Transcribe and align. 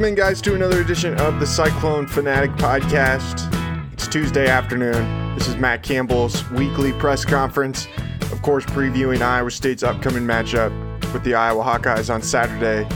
Welcome 0.00 0.16
in, 0.16 0.24
guys, 0.24 0.40
to 0.40 0.54
another 0.54 0.80
edition 0.80 1.14
of 1.20 1.40
the 1.40 1.46
Cyclone 1.46 2.06
Fanatic 2.06 2.50
Podcast. 2.52 3.52
It's 3.92 4.08
Tuesday 4.08 4.48
afternoon. 4.48 5.34
This 5.34 5.46
is 5.46 5.56
Matt 5.56 5.82
Campbell's 5.82 6.48
weekly 6.52 6.94
press 6.94 7.22
conference. 7.22 7.86
Of 8.32 8.40
course, 8.40 8.64
previewing 8.64 9.20
Iowa 9.20 9.50
State's 9.50 9.82
upcoming 9.82 10.22
matchup 10.22 10.72
with 11.12 11.22
the 11.22 11.34
Iowa 11.34 11.62
Hawkeyes 11.62 12.08
on 12.08 12.22
Saturday 12.22 12.88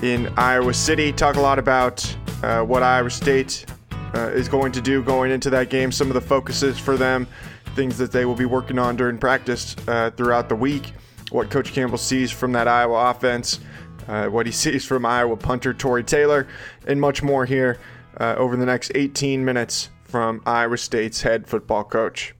in 0.00 0.32
Iowa 0.38 0.72
City. 0.72 1.12
Talk 1.12 1.36
a 1.36 1.42
lot 1.42 1.58
about 1.58 2.02
uh, 2.42 2.62
what 2.62 2.82
Iowa 2.82 3.10
State 3.10 3.66
uh, 4.14 4.30
is 4.30 4.48
going 4.48 4.72
to 4.72 4.80
do 4.80 5.02
going 5.02 5.32
into 5.32 5.50
that 5.50 5.68
game, 5.68 5.92
some 5.92 6.08
of 6.08 6.14
the 6.14 6.22
focuses 6.22 6.78
for 6.78 6.96
them, 6.96 7.26
things 7.74 7.98
that 7.98 8.12
they 8.12 8.24
will 8.24 8.34
be 8.34 8.46
working 8.46 8.78
on 8.78 8.96
during 8.96 9.18
practice 9.18 9.76
uh, 9.88 10.10
throughout 10.16 10.48
the 10.48 10.56
week, 10.56 10.94
what 11.32 11.50
Coach 11.50 11.74
Campbell 11.74 11.98
sees 11.98 12.30
from 12.30 12.52
that 12.52 12.66
Iowa 12.66 13.10
offense 13.10 13.60
uh, 14.08 14.26
what 14.26 14.46
he 14.46 14.52
sees 14.64 14.84
from 14.84 15.04
Iowa 15.06 15.36
punter 15.36 15.74
Tory 15.74 16.04
Taylor, 16.04 16.46
and 16.86 17.00
much 17.00 17.22
more 17.22 17.44
here 17.46 17.78
uh, 18.18 18.34
over 18.36 18.56
the 18.56 18.66
next 18.66 18.92
18 18.94 19.44
minutes 19.44 19.90
from 20.04 20.42
Iowa 20.46 20.78
State's 20.78 21.22
head 21.22 21.46
football 21.46 21.84
coach. 21.84 22.34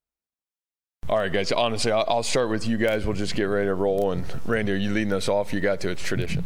All 1.09 1.19
right, 1.19 1.33
guys. 1.33 1.52
Honestly, 1.52 1.92
I'll 1.92 2.25
start 2.25 2.51
with 2.51 2.66
you 2.66 2.79
guys. 2.79 3.06
We'll 3.06 3.15
just 3.15 3.37
get 3.37 3.45
ready 3.45 3.66
to 3.66 3.75
roll. 3.75 4.11
And 4.11 4.25
Randy, 4.45 4.73
are 4.73 4.77
you 4.77 4.92
leading 4.92 5.12
us 5.12 5.29
off? 5.29 5.52
You 5.52 5.61
got 5.61 5.80
to. 5.80 5.91
It's 5.91 6.02
tradition. 6.02 6.45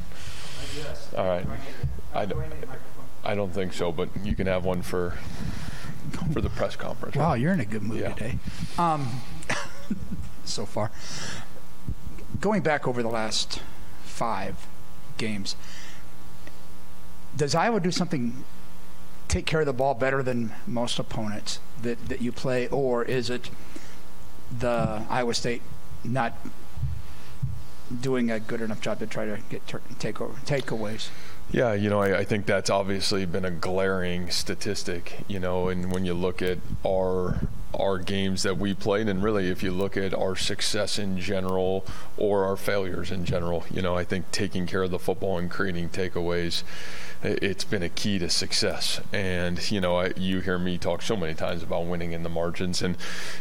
All 1.16 1.26
right. 1.26 1.46
I 2.14 2.26
don't, 2.26 2.44
I 3.24 3.34
don't 3.34 3.52
think 3.52 3.72
so, 3.72 3.90
but 3.90 4.10
you 4.22 4.34
can 4.34 4.46
have 4.46 4.64
one 4.64 4.82
for 4.82 5.16
for 6.32 6.40
the 6.40 6.50
press 6.50 6.76
conference. 6.76 7.16
Wow, 7.16 7.34
you're 7.34 7.52
in 7.52 7.60
a 7.60 7.64
good 7.64 7.82
mood 7.82 8.00
yeah. 8.00 8.12
today. 8.12 8.38
Um, 8.76 9.22
so 10.44 10.66
far, 10.66 10.90
going 12.40 12.62
back 12.62 12.86
over 12.86 13.02
the 13.02 13.08
last 13.08 13.60
five 14.04 14.66
games. 15.20 15.54
Does 17.36 17.54
Iowa 17.54 17.78
do 17.78 17.92
something, 17.92 18.44
take 19.28 19.46
care 19.46 19.60
of 19.60 19.66
the 19.66 19.72
ball 19.72 19.94
better 19.94 20.22
than 20.22 20.52
most 20.66 20.98
opponents 20.98 21.60
that, 21.82 22.08
that 22.08 22.20
you 22.20 22.32
play, 22.32 22.66
or 22.68 23.04
is 23.04 23.30
it 23.30 23.50
the 24.58 25.04
Iowa 25.08 25.34
State 25.34 25.62
not 26.02 26.34
doing 28.00 28.30
a 28.30 28.40
good 28.40 28.60
enough 28.60 28.80
job 28.80 28.98
to 29.00 29.06
try 29.06 29.26
to 29.26 29.38
get 29.48 29.66
ter- 29.68 29.82
take 29.98 30.20
over, 30.20 30.34
takeaways? 30.40 31.10
Yeah, 31.52 31.74
you 31.74 31.90
know, 31.90 32.00
I, 32.00 32.18
I, 32.18 32.24
think 32.24 32.46
that's 32.46 32.70
obviously 32.70 33.26
been 33.26 33.44
a 33.44 33.50
glaring 33.50 34.30
statistic, 34.30 35.24
you 35.26 35.40
know, 35.40 35.68
and 35.68 35.90
when 35.90 36.04
you 36.04 36.14
look 36.14 36.42
at 36.42 36.58
our 36.86 37.40
our 37.74 37.98
games 37.98 38.42
that 38.42 38.58
we 38.58 38.74
played 38.74 39.08
and 39.08 39.22
really 39.22 39.48
if 39.48 39.62
you 39.62 39.70
look 39.70 39.96
at 39.96 40.12
our 40.14 40.36
success 40.36 40.98
in 40.98 41.18
general 41.18 41.84
or 42.16 42.44
our 42.44 42.56
failures 42.56 43.10
in 43.10 43.24
general, 43.24 43.64
you 43.70 43.82
know, 43.82 43.96
I 43.96 44.04
think 44.04 44.30
taking 44.30 44.66
care 44.66 44.82
of 44.82 44.90
the 44.90 44.98
football 44.98 45.38
and 45.38 45.50
creating 45.50 45.90
takeaways 45.90 46.62
it's 47.22 47.64
been 47.64 47.82
a 47.82 47.88
key 47.88 48.18
to 48.18 48.30
success. 48.30 49.00
And 49.12 49.70
you 49.70 49.80
know, 49.80 49.98
I, 49.98 50.12
you 50.16 50.40
hear 50.40 50.58
me 50.58 50.78
talk 50.78 51.02
so 51.02 51.16
many 51.16 51.34
times 51.34 51.62
about 51.62 51.84
winning 51.86 52.12
in 52.12 52.22
the 52.22 52.28
margins, 52.28 52.80
and 52.80 52.96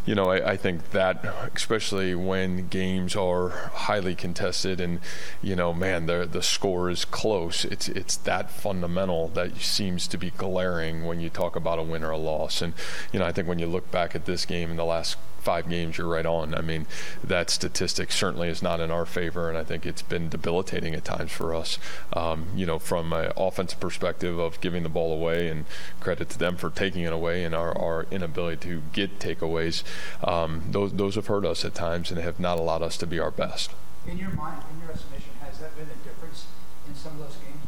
you 0.05 0.16
know, 0.16 0.25
I, 0.25 0.52
I, 0.52 0.58
think 0.58 0.91
that 0.91 1.23
especially 1.55 2.14
when 2.14 2.67
games 2.67 3.16
are 3.16 3.49
highly 3.49 4.16
contested, 4.16 4.81
and 4.81 4.99
you 5.41 5.55
know, 5.55 5.73
man, 5.73 6.08
the 6.08 6.27
the 6.30 6.43
score 6.43 6.89
is 6.89 7.05
close. 7.05 7.64
It's 7.64 7.88
it's 7.88 8.17
that 8.17 8.52
fundamental 8.52 9.30
that 9.30 9.58
seems 9.58 10.08
to 10.09 10.17
be 10.17 10.31
glaring 10.31 11.05
when 11.05 11.21
you 11.21 11.30
talk 11.30 11.55
about 11.55 11.80
a 11.80 11.83
win 11.83 12.03
or 12.03 12.11
a 12.11 12.17
loss. 12.17 12.61
And 12.61 12.73
you 13.14 13.19
know, 13.19 13.25
I 13.25 13.31
think 13.31 13.47
when 13.47 13.59
you 13.59 13.67
look 13.67 13.89
back 13.91 14.14
at 14.14 14.18
this 14.25 14.45
game 14.45 14.71
in 14.71 14.77
the 14.77 14.85
last 14.85 15.17
five 15.39 15.69
games, 15.69 15.97
you're 15.97 16.07
right 16.07 16.25
on. 16.25 16.53
I 16.53 16.61
mean, 16.61 16.85
that 17.23 17.49
statistic 17.49 18.11
certainly 18.11 18.49
is 18.49 18.61
not 18.61 18.79
in 18.79 18.91
our 18.91 19.05
favor, 19.05 19.49
and 19.49 19.57
I 19.57 19.63
think 19.63 19.85
it's 19.85 20.01
been 20.01 20.29
debilitating 20.29 20.93
at 20.93 21.05
times 21.05 21.31
for 21.31 21.55
us. 21.55 21.79
Um, 22.13 22.47
you 22.55 22.65
know, 22.65 22.79
from 22.79 23.13
an 23.13 23.31
offensive 23.37 23.79
perspective 23.79 24.37
of 24.37 24.61
giving 24.61 24.83
the 24.83 24.89
ball 24.89 25.13
away, 25.13 25.47
and 25.47 25.65
credit 25.99 26.29
to 26.29 26.37
them 26.37 26.58
for 26.58 26.69
taking 26.69 27.03
it 27.03 27.13
away, 27.13 27.43
and 27.43 27.55
our, 27.55 27.75
our 27.77 28.05
inability 28.11 28.58
to 28.69 28.81
get 28.93 29.19
takeaways. 29.19 29.83
Um, 30.23 30.63
those 30.71 30.93
those 30.93 31.15
have 31.15 31.27
hurt 31.27 31.45
us 31.45 31.65
at 31.65 31.73
times 31.73 32.11
and 32.11 32.19
have 32.19 32.39
not 32.39 32.59
allowed 32.59 32.81
us 32.81 32.97
to 32.97 33.08
be 33.08 33.19
our 33.19 33.31
best. 33.31 33.71
In 34.08 34.17
your 34.17 34.29
mind, 34.31 34.61
in 34.73 34.81
your 34.81 34.91
estimation, 34.91 35.31
has 35.41 35.59
that 35.59 35.75
been 35.75 35.87
a 35.87 36.08
difference 36.08 36.45
in 36.87 36.95
some 36.95 37.13
of 37.13 37.19
those 37.19 37.35
games? 37.37 37.59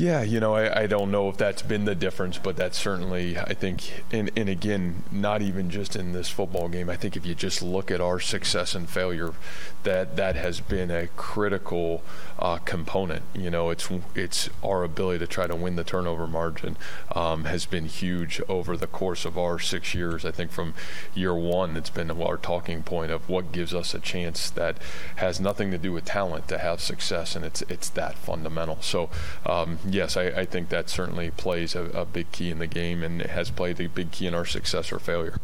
Yeah, 0.00 0.22
you 0.22 0.40
know, 0.40 0.54
I, 0.54 0.84
I 0.84 0.86
don't 0.86 1.10
know 1.10 1.28
if 1.28 1.36
that's 1.36 1.60
been 1.60 1.84
the 1.84 1.94
difference, 1.94 2.38
but 2.38 2.56
that's 2.56 2.78
certainly, 2.78 3.36
I 3.36 3.52
think, 3.52 4.02
and, 4.10 4.30
and 4.34 4.48
again, 4.48 5.04
not 5.12 5.42
even 5.42 5.68
just 5.68 5.94
in 5.94 6.12
this 6.12 6.30
football 6.30 6.70
game. 6.70 6.88
I 6.88 6.96
think 6.96 7.18
if 7.18 7.26
you 7.26 7.34
just 7.34 7.60
look 7.60 7.90
at 7.90 8.00
our 8.00 8.18
success 8.18 8.74
and 8.74 8.88
failure, 8.88 9.34
that 9.82 10.16
that 10.16 10.36
has 10.36 10.60
been 10.60 10.90
a 10.90 11.08
critical 11.16 12.02
uh, 12.38 12.56
component. 12.58 13.24
You 13.34 13.50
know, 13.50 13.68
it's 13.68 13.90
it's 14.14 14.48
our 14.64 14.84
ability 14.84 15.18
to 15.18 15.26
try 15.26 15.46
to 15.46 15.54
win 15.54 15.76
the 15.76 15.84
turnover 15.84 16.26
margin 16.26 16.78
um, 17.14 17.44
has 17.44 17.66
been 17.66 17.84
huge 17.84 18.40
over 18.48 18.78
the 18.78 18.86
course 18.86 19.26
of 19.26 19.36
our 19.36 19.58
six 19.58 19.94
years. 19.94 20.24
I 20.24 20.30
think 20.30 20.50
from 20.50 20.72
year 21.14 21.34
one, 21.34 21.76
it's 21.76 21.90
been 21.90 22.10
our 22.10 22.38
talking 22.38 22.82
point 22.82 23.12
of 23.12 23.28
what 23.28 23.52
gives 23.52 23.74
us 23.74 23.92
a 23.92 24.00
chance 24.00 24.48
that 24.48 24.78
has 25.16 25.40
nothing 25.40 25.70
to 25.72 25.78
do 25.78 25.92
with 25.92 26.06
talent 26.06 26.48
to 26.48 26.56
have 26.56 26.80
success, 26.80 27.36
and 27.36 27.44
it's 27.44 27.60
it's 27.62 27.90
that 27.90 28.16
fundamental. 28.16 28.78
So. 28.80 29.10
Um, 29.44 29.78
yes, 29.94 30.16
I, 30.16 30.26
I, 30.26 30.44
think 30.44 30.68
that 30.68 30.88
certainly 30.88 31.30
plays 31.30 31.74
a, 31.74 31.84
a, 31.90 32.04
big 32.04 32.32
key 32.32 32.50
in 32.50 32.58
the 32.58 32.66
game 32.66 33.02
and 33.02 33.22
has 33.22 33.50
played 33.50 33.80
a 33.80 33.88
big 33.88 34.10
key 34.10 34.26
in 34.26 34.34
our 34.34 34.44
success 34.44 34.92
or 34.92 34.98
failure. 34.98 35.38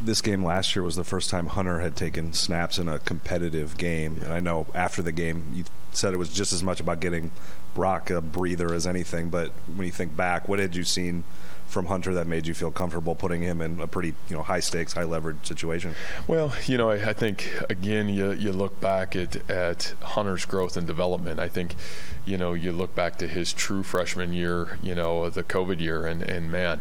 This 0.00 0.20
game 0.20 0.44
last 0.44 0.76
year 0.76 0.82
was 0.82 0.96
the 0.96 1.04
first 1.04 1.30
time 1.30 1.46
Hunter 1.46 1.80
had 1.80 1.96
taken 1.96 2.32
snaps 2.32 2.78
in 2.78 2.88
a 2.88 2.98
competitive 2.98 3.78
game. 3.78 4.20
And 4.22 4.32
I 4.32 4.40
know 4.40 4.66
after 4.74 5.02
the 5.02 5.12
game, 5.12 5.44
you 5.54 5.64
said 5.92 6.12
it 6.12 6.18
was 6.18 6.32
just 6.32 6.52
as 6.52 6.62
much 6.62 6.80
about 6.80 7.00
getting 7.00 7.30
Brock 7.74 8.10
a 8.10 8.20
breather 8.20 8.74
as 8.74 8.86
anything. 8.86 9.30
But 9.30 9.52
when 9.74 9.86
you 9.86 9.92
think 9.92 10.16
back, 10.16 10.48
what 10.48 10.58
had 10.58 10.76
you 10.76 10.84
seen 10.84 11.24
from 11.66 11.86
Hunter 11.86 12.14
that 12.14 12.26
made 12.26 12.46
you 12.46 12.54
feel 12.54 12.70
comfortable 12.70 13.14
putting 13.14 13.42
him 13.42 13.60
in 13.60 13.80
a 13.80 13.86
pretty 13.86 14.14
you 14.28 14.36
know 14.36 14.42
high 14.42 14.60
stakes, 14.60 14.92
high 14.92 15.04
leverage 15.04 15.46
situation? 15.46 15.94
Well, 16.26 16.52
you 16.66 16.78
know, 16.78 16.90
I, 16.90 17.10
I 17.10 17.12
think 17.12 17.50
again, 17.68 18.08
you 18.08 18.32
you 18.32 18.52
look 18.52 18.80
back 18.80 19.16
at 19.16 19.48
at 19.50 19.94
Hunter's 20.00 20.44
growth 20.44 20.76
and 20.76 20.86
development. 20.86 21.40
I 21.40 21.48
think, 21.48 21.74
you 22.24 22.38
know, 22.38 22.54
you 22.54 22.72
look 22.72 22.94
back 22.94 23.16
to 23.18 23.28
his 23.28 23.52
true 23.52 23.82
freshman 23.82 24.32
year, 24.32 24.78
you 24.82 24.94
know, 24.94 25.28
the 25.28 25.42
COVID 25.42 25.80
year, 25.80 26.06
and 26.06 26.22
and 26.22 26.50
man, 26.50 26.80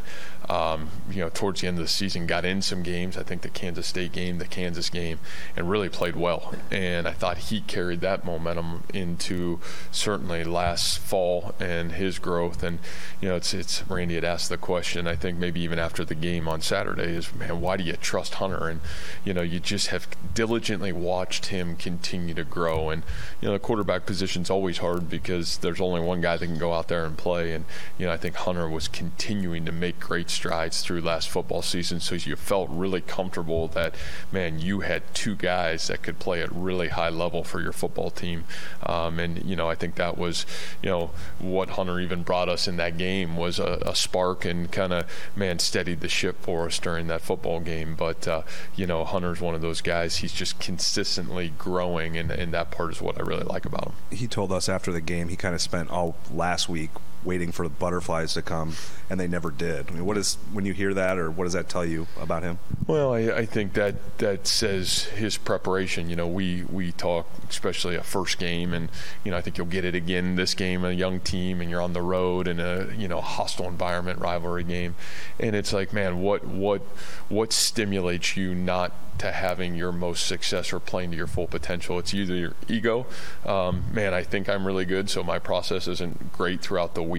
um, 0.50 0.90
you 1.09 1.22
know, 1.22 1.29
towards 1.29 1.62
the 1.62 1.67
end 1.67 1.78
of 1.78 1.84
the 1.84 1.90
season, 1.90 2.28
got 2.28 2.46
in 2.46 2.62
some 2.62 2.84
games. 2.84 3.17
I 3.17 3.23
think 3.23 3.41
the 3.41 3.50
Kansas 3.50 3.88
State 3.88 4.12
game, 4.12 4.38
the 4.38 4.46
Kansas 4.46 4.90
game, 4.90 5.19
and 5.56 5.69
really 5.69 5.90
played 5.90 6.16
well. 6.16 6.53
And 6.69 7.07
I 7.07 7.12
thought 7.12 7.38
he 7.38 7.62
carried 7.62 8.02
that 8.02 8.23
momentum 8.23 8.84
into 8.94 9.59
certainly 9.91 10.44
last 10.44 11.00
fall 11.00 11.56
and 11.59 11.94
his 11.94 12.19
growth. 12.19 12.63
And 12.63 12.79
you 13.19 13.29
know, 13.29 13.35
it's 13.35 13.53
it's 13.53 13.84
Randy 13.90 14.16
had 14.16 14.23
asked 14.23 14.50
the 14.50 14.57
question. 14.57 14.75
I 14.75 15.16
think 15.16 15.38
maybe 15.38 15.62
even 15.62 15.80
after 15.80 16.03
the 16.03 16.16
game 16.16 16.47
on 16.47 16.62
Saturday 16.62 17.16
is, 17.16 17.34
man, 17.36 17.62
why 17.62 17.78
do 17.78 17.84
you 17.84 17.94
trust 17.94 18.36
Hunter? 18.36 18.68
And 18.68 18.81
you 19.24 19.34
know, 19.34 19.41
you 19.41 19.59
just 19.59 19.88
have 19.88 20.08
diligently 20.34 20.91
watched 20.91 21.47
him 21.47 21.75
continue 21.75 22.34
to 22.34 22.44
grow. 22.44 22.90
And 22.90 23.03
you 23.41 23.47
know, 23.47 23.53
the 23.53 23.59
quarterback 23.59 24.06
position's 24.06 24.50
always 24.50 24.80
hard 24.80 25.09
because 25.09 25.58
there's 25.58 25.81
only 25.81 26.02
one 26.02 26.22
guy 26.22 26.38
that 26.38 26.46
can 26.46 26.58
go 26.58 26.74
out 26.74 26.88
there 26.88 27.06
and 27.06 27.18
play. 27.18 27.53
And 27.53 27.66
you 27.97 28.06
know, 28.06 28.12
I 28.12 28.18
think 28.18 28.35
Hunter 28.35 28.69
was 28.69 28.88
continuing 28.88 29.66
to 29.66 29.72
make 29.72 30.00
great 30.00 30.30
strides 30.30 30.81
through 30.81 31.02
last 31.02 31.30
football 31.30 31.62
season. 31.62 32.00
So 32.00 32.16
you 32.16 32.35
felt 32.35 32.69
really 32.69 33.02
comfortable 33.02 33.68
that, 33.69 33.96
man, 34.31 34.59
you 34.59 34.81
had 34.81 35.14
two 35.14 35.35
guys 35.35 35.88
that 35.88 36.02
could 36.02 36.19
play 36.19 36.41
at 36.41 36.52
really 36.52 36.90
high 36.90 37.09
level 37.09 37.44
for 37.44 37.62
your 37.62 37.72
football 37.72 38.09
team. 38.09 38.46
Um, 38.85 39.19
and, 39.19 39.44
you 39.44 39.56
know, 39.56 39.69
I 39.69 39.75
think 39.75 39.96
that 39.96 40.18
was, 40.18 40.46
you 40.81 40.90
know, 40.90 41.12
what 41.40 41.72
Hunter 41.72 42.00
even 42.00 42.24
brought 42.24 42.50
us 42.50 42.68
in 42.68 42.78
that 42.78 42.97
game 42.97 43.38
was 43.38 43.59
a, 43.59 43.82
a 43.85 43.96
spark 43.96 44.46
and 44.46 44.65
kind 44.72 44.94
of, 44.94 45.06
man, 45.35 45.59
steadied 45.59 46.02
the 46.02 46.09
ship 46.09 46.38
for 46.41 46.66
us 46.66 46.79
during 46.79 47.08
that 47.08 47.22
football 47.22 47.59
game. 47.59 47.96
But, 47.96 48.28
uh, 48.28 48.41
you 48.76 48.85
know, 48.85 49.03
Hunter's 49.03 49.41
one 49.41 49.56
of 49.56 49.62
those 49.62 49.82
guys. 49.82 50.17
He's 50.17 50.34
just 50.34 50.59
consistently 50.59 51.53
growing, 51.58 52.17
and, 52.17 52.32
and 52.32 52.53
that 52.53 52.72
part 52.72 52.91
is 52.91 53.02
what 53.02 53.17
I 53.17 53.22
really 53.22 53.44
like 53.44 53.66
about 53.66 53.85
him. 53.85 53.94
He 54.12 54.28
told 54.28 54.52
us 54.52 54.70
after 54.70 54.91
the 54.91 55.02
game 55.02 55.29
he 55.29 55.35
kind 55.35 55.56
of 55.56 55.62
spent 55.62 55.90
all 55.90 56.16
last 56.32 56.70
week 56.70 56.91
waiting 57.25 57.51
for 57.51 57.67
the 57.67 57.73
butterflies 57.73 58.33
to 58.35 58.41
come, 58.41 58.75
and 59.09 59.19
they 59.19 59.27
never 59.27 59.51
did. 59.51 59.89
I 59.89 59.93
mean, 59.93 60.05
what 60.05 60.17
is 60.17 60.37
when 60.53 60.66
you 60.66 60.73
hear 60.73 60.93
that, 60.93 61.17
or 61.17 61.31
what 61.31 61.45
does 61.45 61.53
that 61.53 61.67
tell 61.67 61.85
you 61.85 62.07
about 62.19 62.43
him? 62.43 62.59
Well, 62.87 63.13
I, 63.13 63.19
I 63.31 63.45
think 63.45 63.73
that 63.73 64.17
that 64.19 64.47
says 64.47 65.03
his 65.05 65.37
preparation. 65.37 66.09
You 66.09 66.16
know, 66.16 66.27
we 66.27 66.63
we 66.63 66.91
talk 66.91 67.27
especially 67.49 67.95
a 67.95 68.03
first 68.03 68.37
game, 68.37 68.73
and 68.73 68.89
you 69.23 69.31
know 69.31 69.37
I 69.37 69.41
think 69.41 69.57
you'll 69.57 69.67
get 69.67 69.85
it 69.85 69.95
again 69.95 70.35
this 70.35 70.53
game, 70.53 70.85
a 70.85 70.91
young 70.91 71.19
team, 71.19 71.61
and 71.61 71.69
you're 71.69 71.81
on 71.81 71.93
the 71.93 72.01
road 72.01 72.47
in 72.47 72.59
a 72.59 72.93
you 72.95 73.07
know 73.07 73.22
hostile 73.22 73.67
environment, 73.67 74.19
rivalry 74.19 74.63
game, 74.63 74.95
and 75.39 75.55
it's 75.55 75.73
like, 75.73 75.93
man, 75.93 76.22
what 76.22 76.45
what 76.45 76.81
what 77.29 77.51
stimulates 77.51 78.37
you 78.37 78.53
not 78.53 78.91
to 79.17 79.31
having 79.31 79.75
your 79.75 79.91
most 79.91 80.27
success 80.27 80.73
or 80.73 80.79
playing 80.79 81.11
to 81.11 81.17
your 81.17 81.27
full 81.27 81.47
potential. 81.47 81.99
It's 81.99 82.13
either 82.13 82.35
your 82.35 82.53
ego, 82.67 83.05
um, 83.45 83.85
man, 83.91 84.13
I 84.13 84.23
think 84.23 84.49
I'm 84.49 84.66
really 84.66 84.85
good, 84.85 85.09
so 85.09 85.23
my 85.23 85.39
process 85.39 85.87
isn't 85.87 86.33
great 86.33 86.61
throughout 86.61 86.95
the 86.95 87.03
week, 87.03 87.15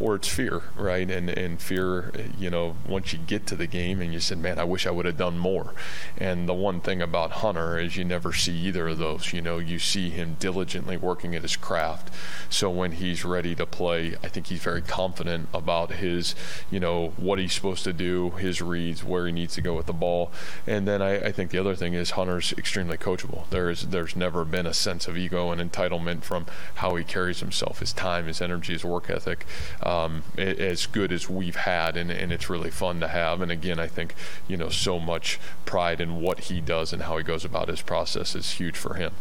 or 0.00 0.16
it's 0.16 0.28
fear, 0.28 0.62
right? 0.76 1.10
And 1.10 1.30
and 1.30 1.60
fear, 1.60 2.12
you 2.38 2.50
know, 2.50 2.76
once 2.88 3.12
you 3.12 3.18
get 3.18 3.46
to 3.48 3.56
the 3.56 3.66
game 3.66 4.00
and 4.00 4.12
you 4.12 4.20
said, 4.20 4.38
man, 4.38 4.58
I 4.58 4.64
wish 4.64 4.86
I 4.86 4.90
would 4.90 5.06
have 5.06 5.16
done 5.16 5.38
more. 5.38 5.74
And 6.16 6.48
the 6.48 6.54
one 6.54 6.80
thing 6.80 7.00
about 7.02 7.30
Hunter 7.32 7.78
is 7.78 7.96
you 7.96 8.04
never 8.04 8.32
see 8.32 8.52
either 8.52 8.88
of 8.88 8.98
those. 8.98 9.32
You 9.32 9.42
know, 9.42 9.58
you 9.58 9.78
see 9.78 10.10
him 10.10 10.36
diligently 10.38 10.96
working 10.96 11.34
at 11.34 11.42
his 11.42 11.56
craft. 11.56 12.12
So 12.50 12.70
when 12.70 12.92
he's 12.92 13.24
ready 13.24 13.54
to 13.54 13.66
play, 13.66 14.16
I 14.22 14.28
think 14.28 14.46
he's 14.48 14.62
very 14.62 14.82
confident 14.82 15.48
about 15.52 15.92
his, 15.92 16.34
you 16.70 16.80
know, 16.80 17.12
what 17.16 17.38
he's 17.38 17.52
supposed 17.52 17.84
to 17.84 17.92
do, 17.92 18.30
his 18.30 18.62
reads, 18.62 19.04
where 19.04 19.26
he 19.26 19.32
needs 19.32 19.54
to 19.54 19.60
go 19.60 19.74
with 19.74 19.86
the 19.86 19.92
ball. 19.92 20.32
And 20.66 20.86
then 20.86 21.02
I, 21.02 21.26
I 21.26 21.32
think 21.32 21.50
the 21.50 21.58
other 21.58 21.74
thing 21.74 21.94
is 21.94 22.12
Hunter's 22.12 22.52
extremely 22.56 22.96
coachable. 22.96 23.48
There's 23.50 23.82
there's 23.82 24.16
never 24.16 24.44
been 24.44 24.66
a 24.66 24.74
sense 24.74 25.08
of 25.08 25.16
ego 25.16 25.50
and 25.50 25.60
entitlement 25.60 26.22
from 26.22 26.46
how 26.76 26.94
he 26.96 27.04
carries 27.04 27.40
himself, 27.40 27.80
his 27.80 27.92
time, 27.92 28.26
his 28.26 28.40
energy, 28.40 28.72
his 28.72 28.84
work 28.84 29.10
ethic, 29.10 29.35
um, 29.82 30.22
as 30.36 30.86
good 30.86 31.12
as 31.12 31.28
we've 31.28 31.56
had, 31.56 31.96
and, 31.96 32.10
and 32.10 32.32
it's 32.32 32.48
really 32.48 32.70
fun 32.70 33.00
to 33.00 33.08
have. 33.08 33.40
And 33.40 33.50
again, 33.50 33.78
I 33.78 33.86
think 33.86 34.14
you 34.48 34.56
know 34.56 34.68
so 34.68 34.98
much 34.98 35.38
pride 35.64 36.00
in 36.00 36.20
what 36.20 36.40
he 36.40 36.60
does 36.60 36.92
and 36.92 37.02
how 37.02 37.16
he 37.16 37.24
goes 37.24 37.44
about 37.44 37.68
his 37.68 37.82
process 37.82 38.34
is 38.34 38.52
huge 38.52 38.76
for 38.76 38.94
him. 38.94 39.12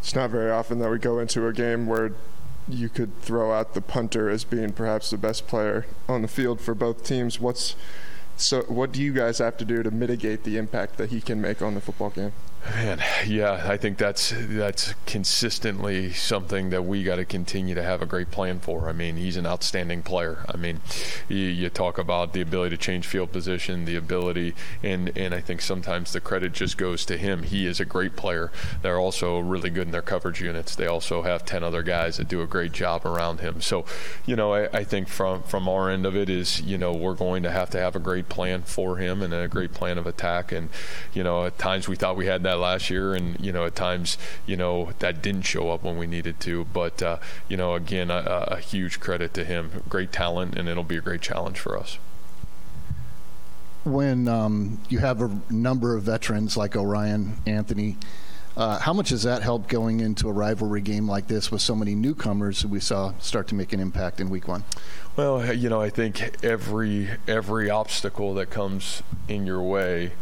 It's 0.00 0.14
not 0.14 0.30
very 0.30 0.50
often 0.50 0.78
that 0.78 0.90
we 0.90 0.98
go 0.98 1.18
into 1.18 1.46
a 1.46 1.52
game 1.52 1.86
where 1.86 2.12
you 2.68 2.88
could 2.88 3.20
throw 3.22 3.52
out 3.52 3.74
the 3.74 3.80
punter 3.80 4.28
as 4.28 4.44
being 4.44 4.72
perhaps 4.72 5.10
the 5.10 5.16
best 5.16 5.46
player 5.46 5.86
on 6.08 6.22
the 6.22 6.28
field 6.28 6.60
for 6.60 6.74
both 6.74 7.04
teams. 7.04 7.40
What's 7.40 7.74
so 8.36 8.62
what 8.62 8.92
do 8.92 9.02
you 9.02 9.12
guys 9.12 9.38
have 9.38 9.56
to 9.58 9.64
do 9.64 9.82
to 9.82 9.90
mitigate 9.90 10.44
the 10.44 10.56
impact 10.56 10.96
that 10.98 11.10
he 11.10 11.20
can 11.20 11.40
make 11.40 11.60
on 11.60 11.74
the 11.74 11.80
football 11.80 12.10
game? 12.10 12.32
Man, 12.66 13.00
yeah, 13.26 13.64
I 13.66 13.76
think 13.76 13.98
that's 13.98 14.34
that's 14.36 14.92
consistently 15.06 16.12
something 16.12 16.70
that 16.70 16.84
we 16.84 17.02
got 17.02 17.16
to 17.16 17.24
continue 17.24 17.74
to 17.74 17.82
have 17.82 18.02
a 18.02 18.06
great 18.06 18.30
plan 18.30 18.60
for. 18.60 18.88
I 18.88 18.92
mean, 18.92 19.16
he's 19.16 19.36
an 19.36 19.46
outstanding 19.46 20.02
player. 20.02 20.44
I 20.52 20.56
mean, 20.56 20.80
you, 21.28 21.38
you, 21.38 21.70
talk 21.70 21.98
about 21.98 22.32
the 22.32 22.40
ability 22.40 22.76
to 22.76 22.82
change 22.82 23.06
field 23.06 23.32
position, 23.32 23.84
the 23.84 23.96
ability, 23.96 24.54
and 24.82 25.16
and 25.16 25.34
I 25.34 25.40
think 25.40 25.62
sometimes 25.62 26.12
the 26.12 26.20
credit 26.20 26.52
just 26.52 26.76
goes 26.76 27.06
to 27.06 27.16
him. 27.16 27.44
He 27.44 27.66
is 27.66 27.80
a 27.80 27.84
great 27.84 28.16
player. 28.16 28.50
They're 28.82 28.98
also 28.98 29.38
really 29.38 29.70
good 29.70 29.86
in 29.86 29.92
their 29.92 30.02
coverage 30.02 30.42
units. 30.42 30.74
They 30.74 30.86
also 30.86 31.22
have 31.22 31.46
ten 31.46 31.62
other 31.64 31.82
guys 31.82 32.18
that 32.18 32.28
do 32.28 32.42
a 32.42 32.46
great 32.46 32.72
job 32.72 33.06
around 33.06 33.40
him. 33.40 33.60
So, 33.60 33.86
you 34.26 34.36
know, 34.36 34.52
I, 34.52 34.68
I 34.78 34.84
think 34.84 35.08
from 35.08 35.42
from 35.44 35.68
our 35.68 35.90
end 35.90 36.04
of 36.04 36.16
it 36.16 36.28
is, 36.28 36.60
you 36.60 36.76
know, 36.76 36.92
we're 36.92 37.14
going 37.14 37.44
to 37.44 37.50
have 37.50 37.70
to 37.70 37.78
have 37.78 37.96
a 37.96 38.00
great 38.00 38.28
plan 38.28 38.62
for 38.62 38.96
him 38.96 39.22
and 39.22 39.32
a 39.32 39.48
great 39.48 39.72
plan 39.72 39.96
of 39.96 40.06
attack. 40.06 40.52
And 40.52 40.68
you 41.14 41.22
know, 41.22 41.46
at 41.46 41.58
times 41.58 41.88
we 41.88 41.96
thought 41.96 42.16
we 42.16 42.26
had 42.26 42.42
that 42.42 42.47
last 42.54 42.90
year, 42.90 43.14
and 43.14 43.38
you 43.40 43.52
know 43.52 43.64
at 43.64 43.74
times 43.74 44.18
you 44.46 44.56
know 44.56 44.90
that 44.98 45.22
didn't 45.22 45.42
show 45.42 45.70
up 45.70 45.82
when 45.82 45.98
we 45.98 46.06
needed 46.06 46.40
to. 46.40 46.64
But 46.66 47.02
uh, 47.02 47.18
you 47.48 47.56
know 47.56 47.74
again, 47.74 48.10
a, 48.10 48.44
a 48.48 48.60
huge 48.60 49.00
credit 49.00 49.34
to 49.34 49.44
him. 49.44 49.82
Great 49.88 50.12
talent, 50.12 50.56
and 50.56 50.68
it'll 50.68 50.84
be 50.84 50.96
a 50.96 51.02
great 51.02 51.20
challenge 51.20 51.58
for 51.58 51.78
us 51.78 51.98
when 53.84 54.28
um, 54.28 54.78
you 54.90 54.98
have 54.98 55.22
a 55.22 55.30
number 55.48 55.96
of 55.96 56.02
veterans 56.02 56.58
like 56.58 56.76
O'Rien, 56.76 57.38
Anthony, 57.46 57.96
uh, 58.58 58.76
how 58.80 58.92
much 58.92 59.10
does 59.10 59.22
that 59.22 59.40
help 59.42 59.68
going 59.68 60.00
into 60.00 60.28
a 60.28 60.32
rivalry 60.32 60.80
game 60.80 61.08
like 61.08 61.28
this 61.28 61.52
with 61.52 61.60
so 61.60 61.76
many 61.76 61.94
newcomers 61.94 62.62
that 62.62 62.68
we 62.68 62.80
saw 62.80 63.12
start 63.20 63.46
to 63.46 63.54
make 63.54 63.72
an 63.72 63.78
impact 63.78 64.20
in 64.20 64.28
week 64.28 64.48
one? 64.48 64.64
Well, 65.14 65.54
you 65.54 65.68
know, 65.68 65.80
I 65.80 65.90
think 65.90 66.44
every 66.44 67.08
every 67.28 67.70
obstacle 67.70 68.34
that 68.34 68.50
comes 68.50 69.04
in 69.28 69.46
your 69.46 69.62
way 69.62 70.12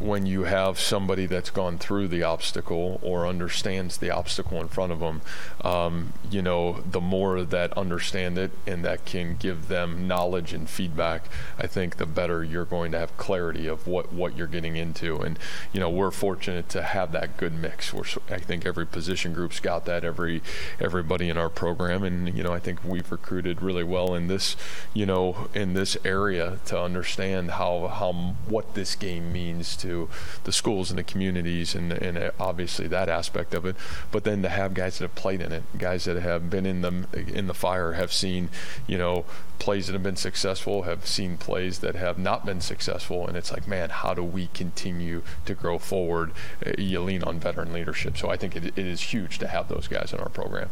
when 0.00 0.24
you 0.24 0.44
have 0.44 0.80
somebody 0.80 1.26
that's 1.26 1.50
gone 1.50 1.76
through 1.76 2.08
the 2.08 2.22
obstacle 2.22 2.98
or 3.02 3.26
understands 3.26 3.98
the 3.98 4.10
obstacle 4.10 4.58
in 4.58 4.66
front 4.66 4.90
of 4.90 5.00
them, 5.00 5.20
um, 5.62 6.14
you 6.30 6.40
know, 6.40 6.80
the 6.90 7.00
more 7.00 7.42
that 7.42 7.70
understand 7.76 8.38
it 8.38 8.50
and 8.66 8.82
that 8.82 9.04
can 9.04 9.36
give 9.36 9.68
them 9.68 10.08
knowledge 10.08 10.54
and 10.54 10.70
feedback, 10.70 11.24
I 11.58 11.66
think 11.66 11.96
the 11.96 12.06
better 12.06 12.42
you're 12.42 12.64
going 12.64 12.92
to 12.92 12.98
have 12.98 13.14
clarity 13.18 13.66
of 13.66 13.86
what, 13.86 14.10
what 14.10 14.36
you're 14.36 14.46
getting 14.46 14.76
into. 14.76 15.18
And, 15.18 15.38
you 15.70 15.80
know, 15.80 15.90
we're 15.90 16.10
fortunate 16.10 16.70
to 16.70 16.82
have 16.82 17.12
that 17.12 17.36
good 17.36 17.52
mix. 17.52 17.92
We're, 17.92 18.04
I 18.30 18.38
think 18.38 18.64
every 18.64 18.86
position 18.86 19.34
group's 19.34 19.60
got 19.60 19.84
that, 19.84 20.02
every 20.02 20.40
everybody 20.80 21.28
in 21.28 21.36
our 21.36 21.50
program. 21.50 22.04
And, 22.04 22.34
you 22.34 22.42
know, 22.42 22.52
I 22.52 22.58
think 22.58 22.82
we've 22.82 23.10
recruited 23.12 23.60
really 23.60 23.84
well 23.84 24.14
in 24.14 24.28
this, 24.28 24.56
you 24.94 25.04
know, 25.04 25.48
in 25.52 25.74
this 25.74 25.98
area 26.06 26.58
to 26.66 26.80
understand 26.80 27.52
how, 27.52 27.88
how 27.88 28.12
what 28.48 28.74
this 28.74 28.94
game 28.94 29.30
means 29.30 29.76
to 29.76 29.89
to 29.90 30.08
the 30.44 30.52
schools 30.52 30.90
and 30.90 30.98
the 30.98 31.02
communities 31.02 31.74
and, 31.74 31.92
and 31.92 32.32
obviously 32.38 32.86
that 32.88 33.08
aspect 33.08 33.54
of 33.54 33.66
it. 33.66 33.76
But 34.10 34.24
then 34.24 34.42
to 34.42 34.48
have 34.48 34.74
guys 34.74 34.98
that 34.98 35.04
have 35.04 35.14
played 35.14 35.40
in 35.40 35.52
it, 35.52 35.64
guys 35.76 36.04
that 36.04 36.20
have 36.20 36.48
been 36.48 36.66
in 36.66 36.82
the 36.82 37.06
in 37.34 37.46
the 37.46 37.54
fire, 37.54 37.92
have 37.92 38.12
seen 38.12 38.48
you 38.86 38.98
know 38.98 39.24
plays 39.58 39.86
that 39.86 39.92
have 39.92 40.02
been 40.02 40.16
successful, 40.16 40.82
have 40.82 41.06
seen 41.06 41.36
plays 41.36 41.80
that 41.80 41.94
have 41.94 42.18
not 42.18 42.46
been 42.46 42.60
successful, 42.60 43.26
and 43.26 43.36
it's 43.36 43.52
like, 43.52 43.68
man, 43.68 43.90
how 43.90 44.14
do 44.14 44.24
we 44.24 44.48
continue 44.54 45.22
to 45.44 45.54
grow 45.54 45.78
forward? 45.78 46.32
Uh, 46.64 46.72
you 46.78 47.00
lean 47.00 47.22
on 47.22 47.38
veteran 47.38 47.72
leadership, 47.72 48.16
so 48.16 48.30
I 48.30 48.36
think 48.36 48.56
it, 48.56 48.64
it 48.66 48.78
is 48.78 49.12
huge 49.12 49.38
to 49.38 49.48
have 49.48 49.68
those 49.68 49.86
guys 49.86 50.12
in 50.12 50.20
our 50.20 50.30
program. 50.30 50.70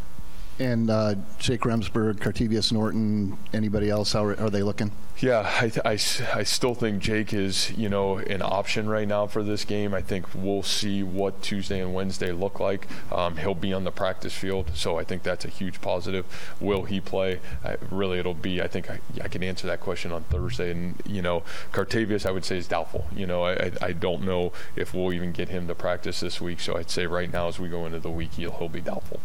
And 0.60 0.90
uh, 0.90 1.14
Jake 1.38 1.60
Remsburg, 1.60 2.20
Cartevious 2.20 2.72
Norton, 2.72 3.38
anybody 3.52 3.90
else? 3.90 4.12
How 4.12 4.24
are, 4.24 4.50
they 4.50 4.64
looking? 4.64 4.90
Yeah, 5.20 5.40
I, 5.40 5.70
I, 5.84 5.92
I 5.92 6.42
still 6.42 6.74
think 6.74 7.00
Jake 7.00 7.32
is, 7.32 7.70
you 7.76 7.88
know, 7.88 8.18
an 8.18 8.42
option 8.42 8.88
right 8.88 9.06
now 9.06 9.28
for 9.28 9.44
this 9.44 9.64
game. 9.64 9.94
I 9.94 10.02
think 10.02 10.26
we'll 10.34 10.64
see 10.64 11.04
what 11.04 11.42
Tuesday 11.42 11.80
and 11.80 11.94
Wednesday 11.94 12.32
look 12.32 12.58
like. 12.58 12.88
Um, 13.12 13.36
he'll 13.36 13.54
be 13.54 13.72
on 13.72 13.84
the 13.84 13.92
practice 13.92 14.34
field, 14.34 14.72
so 14.74 14.98
I 14.98 15.04
think 15.04 15.22
that's 15.22 15.44
a 15.44 15.48
huge 15.48 15.80
positive. 15.80 16.26
Will 16.60 16.84
he 16.84 17.00
play? 17.00 17.38
I, 17.64 17.76
really, 17.90 18.18
it'll 18.18 18.34
be, 18.34 18.60
I 18.60 18.66
think 18.66 18.90
I, 18.90 18.98
I 19.22 19.28
can 19.28 19.44
answer 19.44 19.68
that 19.68 19.80
question 19.80 20.10
on 20.10 20.24
Thursday. 20.24 20.72
And, 20.72 21.00
you 21.06 21.22
know, 21.22 21.44
Cartevious, 21.70 22.26
I 22.26 22.32
would 22.32 22.44
say, 22.44 22.58
is 22.58 22.66
doubtful. 22.66 23.06
You 23.14 23.28
know, 23.28 23.44
I, 23.44 23.70
I 23.80 23.92
don't 23.92 24.24
know 24.24 24.52
if 24.74 24.92
we'll 24.92 25.12
even 25.12 25.30
get 25.30 25.50
him 25.50 25.68
to 25.68 25.74
practice 25.76 26.18
this 26.18 26.40
week, 26.40 26.58
so 26.58 26.76
I'd 26.76 26.90
say 26.90 27.06
right 27.06 27.32
now 27.32 27.46
as 27.46 27.60
we 27.60 27.68
go 27.68 27.86
into 27.86 28.00
the 28.00 28.10
week, 28.10 28.32
he'll, 28.32 28.52
he'll 28.52 28.68
be 28.68 28.80
doubtful. 28.80 29.20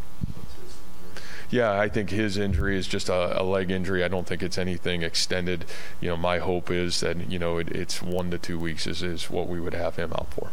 Yeah, 1.53 1.79
I 1.79 1.88
think 1.88 2.09
his 2.09 2.35
injury 2.35 2.79
is 2.79 2.88
just 2.88 3.09
a, 3.09 3.39
a, 3.39 3.44
leg 3.44 3.69
injury. 3.69 4.03
I 4.03 4.07
don't 4.07 4.25
think 4.25 4.41
it's 4.41 4.57
anything 4.57 5.03
extended. 5.03 5.65
You 6.01 6.09
know, 6.09 6.17
my 6.17 6.39
hope 6.39 6.71
is 6.71 7.01
that 7.01 7.29
you 7.29 7.38
know 7.38 7.59
it, 7.59 7.69
it's 7.69 8.01
one 8.01 8.31
to 8.31 8.39
two 8.39 8.57
weeks 8.57 8.88
is, 8.88 9.03
is 9.03 9.29
what 9.29 9.47
we 9.47 9.59
would 9.59 9.75
have 9.75 9.95
him 9.95 10.13
out 10.13 10.33
for. 10.33 10.50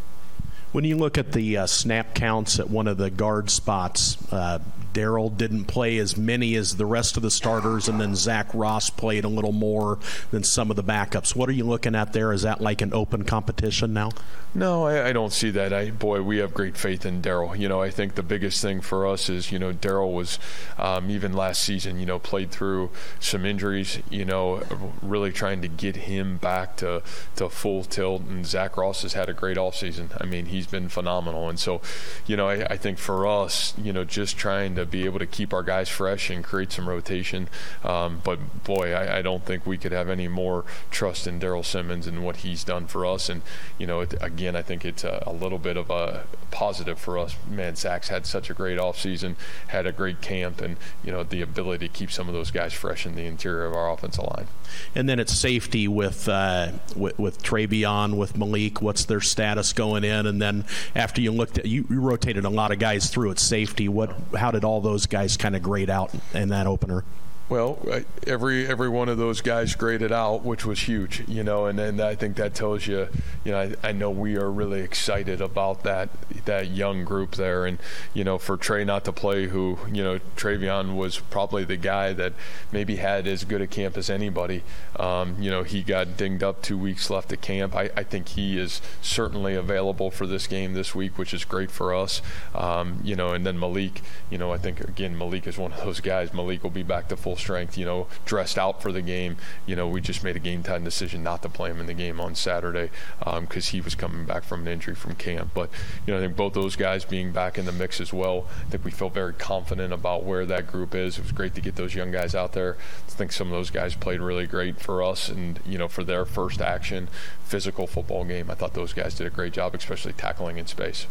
When 0.73 0.85
you 0.85 0.99
look 0.99 1.17
at 1.17 1.33
the 1.33 1.57
uh, 1.57 1.67
snap 1.67 2.15
counts 2.15 2.61
at 2.61 2.69
one 2.69 2.87
of 2.87 2.99
the 2.99 3.09
guard 3.09 3.49
spots, 3.49 4.19
uh, 4.31 4.59
Darrell 4.93 5.29
didn't 5.29 5.65
play 5.65 5.99
as 5.99 6.17
many 6.17 6.55
as 6.55 6.77
the 6.77 6.87
rest 6.87 7.17
of 7.17 7.23
the 7.23 7.31
starters, 7.31 7.89
and 7.89 8.01
then 8.01 8.15
Zach 8.15 8.49
Ross 8.55 8.89
played 8.89 9.25
a 9.25 9.29
little 9.29 9.53
more 9.53 9.99
than 10.31 10.45
some 10.45 10.71
of 10.71 10.77
the 10.77 10.85
backups. 10.85 11.35
What 11.35 11.49
are 11.49 11.53
you 11.53 11.65
looking 11.65 11.95
at 11.95 12.13
there? 12.13 12.33
Is 12.33 12.43
that 12.43 12.61
like 12.61 12.81
an 12.81 12.95
open 12.95 13.25
competition 13.25 13.93
now? 13.93 14.11
No, 14.55 14.87
I, 14.87 15.09
I 15.09 15.13
don't 15.13 15.33
see 15.33 15.51
that. 15.51 15.73
I 15.73 15.91
boy, 15.91 16.23
we 16.23 16.39
have 16.39 16.55
great 16.55 16.77
faith 16.77 17.05
in 17.05 17.21
Darrell. 17.21 17.55
You 17.55 17.69
know, 17.69 17.81
I 17.81 17.91
think 17.91 18.15
the 18.15 18.23
biggest 18.23 18.63
thing 18.63 18.81
for 18.81 19.07
us 19.07 19.29
is 19.29 19.53
you 19.53 19.59
know 19.59 19.73
Darrell 19.73 20.13
was 20.13 20.39
um, 20.79 21.11
even 21.11 21.33
last 21.33 21.63
season. 21.63 21.99
You 21.99 22.07
know, 22.07 22.19
played 22.19 22.51
through 22.51 22.91
some 23.19 23.45
injuries. 23.45 24.01
You 24.11 24.25
know, 24.25 24.63
really 25.03 25.33
trying 25.33 25.63
to 25.63 25.69
get 25.69 25.97
him 25.97 26.37
back 26.37 26.77
to 26.77 27.03
to 27.37 27.49
full 27.49 27.85
tilt. 27.85 28.23
And 28.23 28.45
Zach 28.45 28.77
Ross 28.77 29.03
has 29.03 29.13
had 29.13 29.29
a 29.29 29.33
great 29.33 29.57
offseason. 29.57 30.11
I 30.21 30.27
mean, 30.27 30.47
he 30.47 30.61
he's 30.61 30.67
been 30.67 30.91
phenomenal. 30.91 31.49
And 31.49 31.59
so, 31.59 31.81
you 32.27 32.37
know, 32.37 32.49
I, 32.49 32.65
I, 32.65 32.77
think 32.77 32.99
for 32.99 33.27
us, 33.27 33.73
you 33.79 33.95
know, 33.95 34.05
just 34.05 34.37
trying 34.37 34.75
to 34.75 34.80
be 34.85 35.05
able 35.07 35.19
to 35.19 35.27
keep 35.27 35.55
our 35.55 35.63
guys 35.63 35.89
fresh 35.89 36.31
and 36.31 36.45
create 36.45 36.73
some 36.73 36.89
rotation. 36.89 37.49
Um, 37.83 38.21
but 38.23 38.65
boy, 38.65 38.93
I, 38.93 39.19
I, 39.19 39.23
don't 39.23 39.45
think 39.45 39.67
we 39.67 39.79
could 39.79 39.93
have 39.93 40.09
any 40.09 40.29
more 40.29 40.65
trust 40.91 41.27
in 41.27 41.39
Darrell 41.39 41.63
Simmons 41.63 42.07
and 42.07 42.25
what 42.25 42.37
he's 42.37 42.63
done 42.63 42.87
for 42.87 43.07
us. 43.07 43.29
And 43.29 43.43
you 43.79 43.87
know, 43.87 44.01
it, 44.01 44.15
again, 44.21 44.55
I 44.55 44.63
think 44.63 44.85
it's 44.85 45.05
a, 45.05 45.23
a, 45.27 45.33
little 45.33 45.59
bit 45.59 45.77
of 45.77 45.89
a 45.89 46.25
positive 46.51 46.99
for 46.99 47.19
us. 47.19 47.37
Man, 47.49 47.77
Zach's 47.77 48.09
had 48.09 48.27
such 48.27 48.51
a 48.51 48.55
great 48.55 48.79
offseason, 48.79 49.37
had 49.69 49.87
a 49.87 49.93
great 49.93 50.21
camp, 50.21 50.61
and 50.61 50.77
you 51.03 51.11
know, 51.11 51.23
the 51.23 51.41
ability 51.41 51.89
to 51.89 51.93
keep 51.93 52.11
some 52.11 52.29
of 52.29 52.35
those 52.35 52.51
guys 52.51 52.75
fresh 52.75 53.07
in 53.07 53.15
the 53.15 53.25
interior 53.25 53.65
of 53.65 53.75
our 53.75 53.91
offensive 53.91 54.25
line. 54.25 54.47
And 54.95 55.09
then 55.09 55.19
it's 55.19 55.33
safety 55.33 55.89
with 55.89 56.29
uh, 56.29 56.73
with, 56.95 57.19
with 57.19 57.43
Travion, 57.43 58.17
with 58.17 58.37
Malik. 58.37 58.83
What's 58.83 59.07
their 59.07 59.21
status 59.21 59.73
going 59.73 60.05
in? 60.05 60.27
And 60.27 60.41
then 60.41 60.51
then 60.51 60.65
after 60.95 61.21
you 61.21 61.33
looked 61.33 61.59
at 61.59 61.67
you, 61.67 61.87
you 61.89 62.01
rotated 62.01 62.45
a 62.45 62.49
lot 62.49 62.73
of 62.73 62.79
guys 62.79 63.11
through 63.11 63.31
at 63.31 63.39
safety. 63.39 63.89
What 63.89 64.15
how 64.37 64.51
did 64.51 64.65
all 64.65 64.70
those 64.79 65.07
guys 65.07 65.37
kind 65.37 65.57
of 65.57 65.63
grayed 65.63 65.91
out 65.91 66.13
in 66.33 66.51
that 66.51 66.69
opener? 66.69 67.03
Well, 67.51 67.81
every 68.29 68.65
every 68.69 68.89
one 68.89 69.09
of 69.09 69.19
those 69.19 69.41
guys 69.41 69.75
graded 69.75 70.13
out, 70.13 70.45
which 70.45 70.65
was 70.65 70.83
huge, 70.83 71.25
you 71.27 71.43
know, 71.43 71.67
and 71.67 71.77
then 71.77 72.01
I 72.01 72.15
think 72.15 72.37
that 72.37 72.55
tells 72.55 72.87
you, 72.87 73.09
you 73.43 73.51
know, 73.51 73.59
I, 73.59 73.89
I, 73.89 73.91
know 73.91 74.09
we 74.09 74.37
are 74.37 74.49
really 74.49 74.83
excited 74.83 75.41
about 75.41 75.83
that 75.83 76.11
that 76.45 76.69
young 76.69 77.05
group 77.05 77.33
there, 77.33 77.67
and 77.67 77.81
you 78.15 78.23
know, 78.23 78.39
for 78.39 78.57
Trey 78.57 78.85
not 78.85 79.05
to 79.07 79.13
play, 79.13 79.49
who 79.49 79.81
you 79.93 80.05
know, 80.05 80.21
Travion 80.37 80.95
was 80.95 81.19
probably 81.19 81.65
the 81.65 81.77
guy 81.77 82.13
that 82.13 82.35
maybe 82.71 82.97
had 82.97 83.27
as 83.27 83.43
good 83.43 83.61
a 83.61 83.67
camp 83.67 83.97
as 83.97 84.09
anybody. 84.09 84.63
Um, 84.95 85.35
you 85.41 85.51
know, 85.51 85.65
he 85.65 85.83
got 85.83 86.17
dinged 86.17 86.45
up 86.45 86.63
two 86.63 86.79
weeks 86.79 87.11
left 87.11 87.33
at 87.33 87.41
camp. 87.41 87.75
I, 87.75 87.91
I, 87.97 88.05
think 88.05 88.29
he 88.29 88.59
is 88.59 88.81
certainly 89.03 89.55
available 89.55 90.13
for 90.13 90.27
this 90.27 90.47
game 90.47 90.75
this 90.75 90.95
week, 90.95 91.19
which 91.19 91.35
is 91.35 91.45
great 91.45 91.73
for 91.73 91.95
us. 91.95 92.23
Um, 92.55 93.01
you 93.03 93.17
know, 93.17 93.31
and 93.31 93.45
then 93.45 93.59
Malik, 93.59 94.03
you 94.31 94.39
know, 94.39 94.53
I 94.53 94.59
think 94.59 94.81
again 94.81 95.19
Malik 95.19 95.49
is 95.49 95.59
one 95.59 95.73
of 95.73 95.83
those 95.83 95.99
guys. 95.99 96.33
Malik 96.33 96.63
will 96.63 96.71
be 96.71 96.85
back 96.85 97.09
to 97.09 97.17
full 97.17 97.39
strength, 97.41 97.77
you 97.77 97.85
know, 97.85 98.07
dressed 98.25 98.59
out 98.59 98.83
for 98.83 98.93
the 98.93 99.03
game. 99.03 99.37
You 99.67 99.77
know, 99.77 99.89
we 99.89 100.01
just 100.01 100.23
made 100.23 100.37
a 100.37 100.41
game 100.41 100.63
time 100.63 100.85
decision 100.85 101.23
not 101.23 101.43
to 101.43 101.49
play 101.49 101.71
him 101.71 101.81
in 101.81 101.87
the 101.87 101.95
game 101.95 102.21
on 102.21 102.35
Saturday 102.35 102.91
because 103.19 103.69
um, 103.69 103.73
he 103.73 103.81
was 103.81 103.95
coming 103.95 104.25
back 104.25 104.45
from 104.45 104.63
an 104.63 104.69
injury 104.69 104.95
from 104.95 105.15
camp. 105.15 105.51
But, 105.55 105.71
you 106.07 106.13
know, 106.13 106.19
I 106.19 106.23
think 106.23 106.37
both 106.37 106.53
those 106.53 106.77
guys 106.77 107.05
being 107.05 107.33
back 107.33 107.59
in 107.59 107.67
the 107.67 107.73
mix 107.73 108.01
as 108.01 108.13
well, 108.13 108.47
I 108.67 108.71
think 108.71 108.85
we 108.85 108.91
felt 108.91 109.15
very 109.15 109.35
confident 109.35 109.93
about 109.93 110.25
where 110.25 110.47
that 110.47 110.67
group 110.67 110.95
is. 110.95 111.19
It 111.19 111.23
was 111.23 111.33
great 111.33 111.55
to 111.55 111.61
get 111.61 111.77
those 111.77 111.95
young 111.95 112.11
guys 112.11 112.35
out 112.35 112.53
there. 112.53 112.77
I 113.07 113.11
think 113.11 113.33
some 113.33 113.49
of 113.49 113.53
those 113.53 113.71
guys 113.71 113.95
played 113.95 114.21
really 114.21 114.47
great 114.47 114.81
for 114.81 115.03
us 115.03 115.29
and, 115.29 115.61
you 115.67 115.79
know, 115.79 115.89
for 115.89 116.05
their 116.05 116.25
first 116.25 116.61
action 116.61 117.09
physical 117.45 117.87
football 117.87 118.25
game. 118.25 118.51
I 118.51 118.55
thought 118.55 118.75
those 118.75 118.93
guys 118.93 119.15
did 119.15 119.27
a 119.27 119.31
great 119.31 119.53
job, 119.53 119.75
especially 119.75 120.13
tackling 120.13 120.57
in 120.57 120.67
space. 120.67 121.07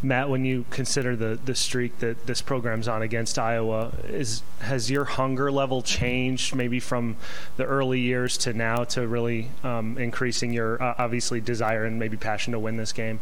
Matt, 0.00 0.28
when 0.28 0.44
you 0.44 0.64
consider 0.70 1.16
the, 1.16 1.38
the 1.44 1.56
streak 1.56 1.98
that 1.98 2.26
this 2.26 2.40
program's 2.40 2.86
on 2.86 3.02
against 3.02 3.36
Iowa, 3.36 3.92
is 4.08 4.42
has 4.60 4.90
your 4.90 5.04
hunger 5.04 5.50
level 5.50 5.82
changed 5.82 6.54
maybe 6.54 6.78
from 6.78 7.16
the 7.56 7.64
early 7.64 7.98
years 7.98 8.38
to 8.38 8.52
now 8.52 8.84
to 8.84 9.06
really 9.08 9.50
um, 9.64 9.98
increasing 9.98 10.52
your 10.52 10.80
uh, 10.80 10.94
obviously 10.98 11.40
desire 11.40 11.84
and 11.84 11.98
maybe 11.98 12.16
passion 12.16 12.52
to 12.52 12.60
win 12.60 12.76
this 12.76 12.92
game? 12.92 13.18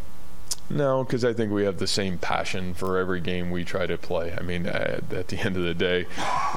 No, 0.69 1.05
because 1.05 1.25
I 1.25 1.33
think 1.33 1.53
we 1.53 1.65
have 1.65 1.79
the 1.79 1.87
same 1.87 2.19
passion 2.19 2.75
for 2.75 2.99
every 2.99 3.21
game 3.21 3.53
we 3.53 3.63
try 3.63 3.87
to 3.87 3.97
play. 3.97 4.35
I 4.37 4.43
mean, 4.43 4.67
at, 4.67 5.13
at, 5.13 5.29
the 5.29 5.37
end 5.45 5.57
of 5.57 5.63
the 5.63 5.75
day, 5.75 6.07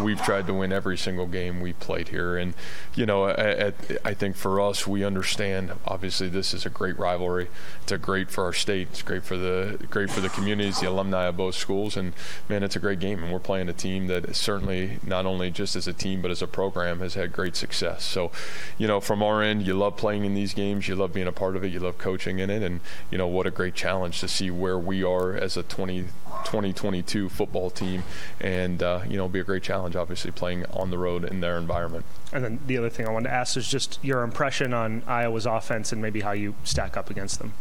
we've 0.02 0.22
tried 0.22 0.48
to 0.48 0.54
win 0.54 0.74
every 0.74 0.98
single 0.98 1.28
game 1.28 1.62
we 1.62 1.74
played 1.74 2.08
here, 2.08 2.36
and 2.36 2.56
you 2.96 3.06
know, 3.06 3.28
at, 3.28 3.76
I 4.04 4.16
think 4.16 4.36
for 4.36 4.60
us, 4.60 4.88
we 4.88 5.04
understand. 5.04 5.74
Obviously, 5.86 6.28
this 6.28 6.56
is 6.56 6.66
a 6.66 6.70
great 6.70 6.98
rivalry. 6.98 7.50
It's 7.84 7.92
a 7.92 8.00
great 8.00 8.32
for 8.32 8.44
our 8.46 8.54
state. 8.54 8.88
It's 8.92 9.04
great 9.04 9.24
for 9.24 9.38
the 9.38 9.78
great 9.92 10.10
for 10.10 10.22
the 10.22 10.30
communities, 10.30 10.80
the 10.80 10.90
alumni 10.90 11.26
of 11.26 11.38
both 11.38 11.56
schools, 11.56 11.96
and 11.96 12.14
man, 12.48 12.64
it's 12.64 12.76
a 12.76 12.80
great 12.80 13.00
game. 13.00 13.24
And 13.24 13.32
we're 13.32 13.40
playing 13.40 13.70
a 13.70 13.74
team 13.74 14.08
that 14.08 14.36
certainly 14.36 14.98
not 15.04 15.28
only 15.28 15.52
just 15.52 15.76
as 15.76 15.88
a 15.88 15.94
team 15.94 16.22
but 16.22 16.32
as 16.32 16.42
a 16.42 16.48
program 16.48 17.00
has 17.02 17.14
had 17.14 17.32
great 17.32 17.56
success. 17.56 18.04
So, 18.06 18.32
you 18.80 18.88
know, 18.88 19.00
from 19.00 19.22
our 19.22 19.44
end, 19.44 19.68
you 19.68 19.76
love 19.76 19.98
playing 19.98 20.26
in 20.26 20.34
these 20.34 20.56
games. 20.56 20.88
You 20.88 20.96
love 20.96 21.14
being 21.14 21.28
a 21.28 21.32
part 21.32 21.56
of 21.56 21.64
it. 21.64 21.72
You 21.72 21.80
love 21.80 22.00
coaching 22.00 22.40
in 22.40 22.50
it, 22.50 22.64
and 22.64 22.80
you 23.12 23.18
know, 23.20 23.28
what 23.28 23.46
a 23.46 23.52
great 23.52 23.76
challenge 23.76 23.99
challenge 24.00 24.22
to 24.22 24.28
see 24.30 24.50
where 24.50 24.80
we 24.80 25.04
are 25.04 25.34
as 25.36 25.58
a 25.58 25.64
20, 25.64 26.04
2022 26.46 27.28
football 27.28 27.70
team, 27.70 28.04
and 28.40 28.82
uh, 28.82 29.02
you 29.06 29.18
know, 29.18 29.28
be 29.28 29.42
a 29.42 29.44
great 29.44 29.62
challenge. 29.62 29.96
Obviously, 29.98 30.32
playing 30.32 30.66
on 30.68 30.90
the 30.90 30.98
road 30.98 31.26
in 31.26 31.42
their 31.42 31.58
environment. 31.58 32.06
And 32.32 32.44
then 32.44 32.60
the 32.66 32.78
other 32.78 32.90
thing 32.90 33.08
I 33.08 33.12
wanted 33.12 33.28
to 33.28 33.36
ask 33.36 33.58
is 33.58 33.68
just 33.68 34.00
your 34.02 34.24
impression 34.24 34.74
on 34.74 35.04
Iowa's 35.06 35.46
offense 35.46 35.92
and 35.92 36.02
maybe 36.02 36.22
how 36.22 36.32
you 36.32 36.56
stack 36.64 36.96
up 36.96 37.10
against 37.10 37.40
them. 37.40 37.54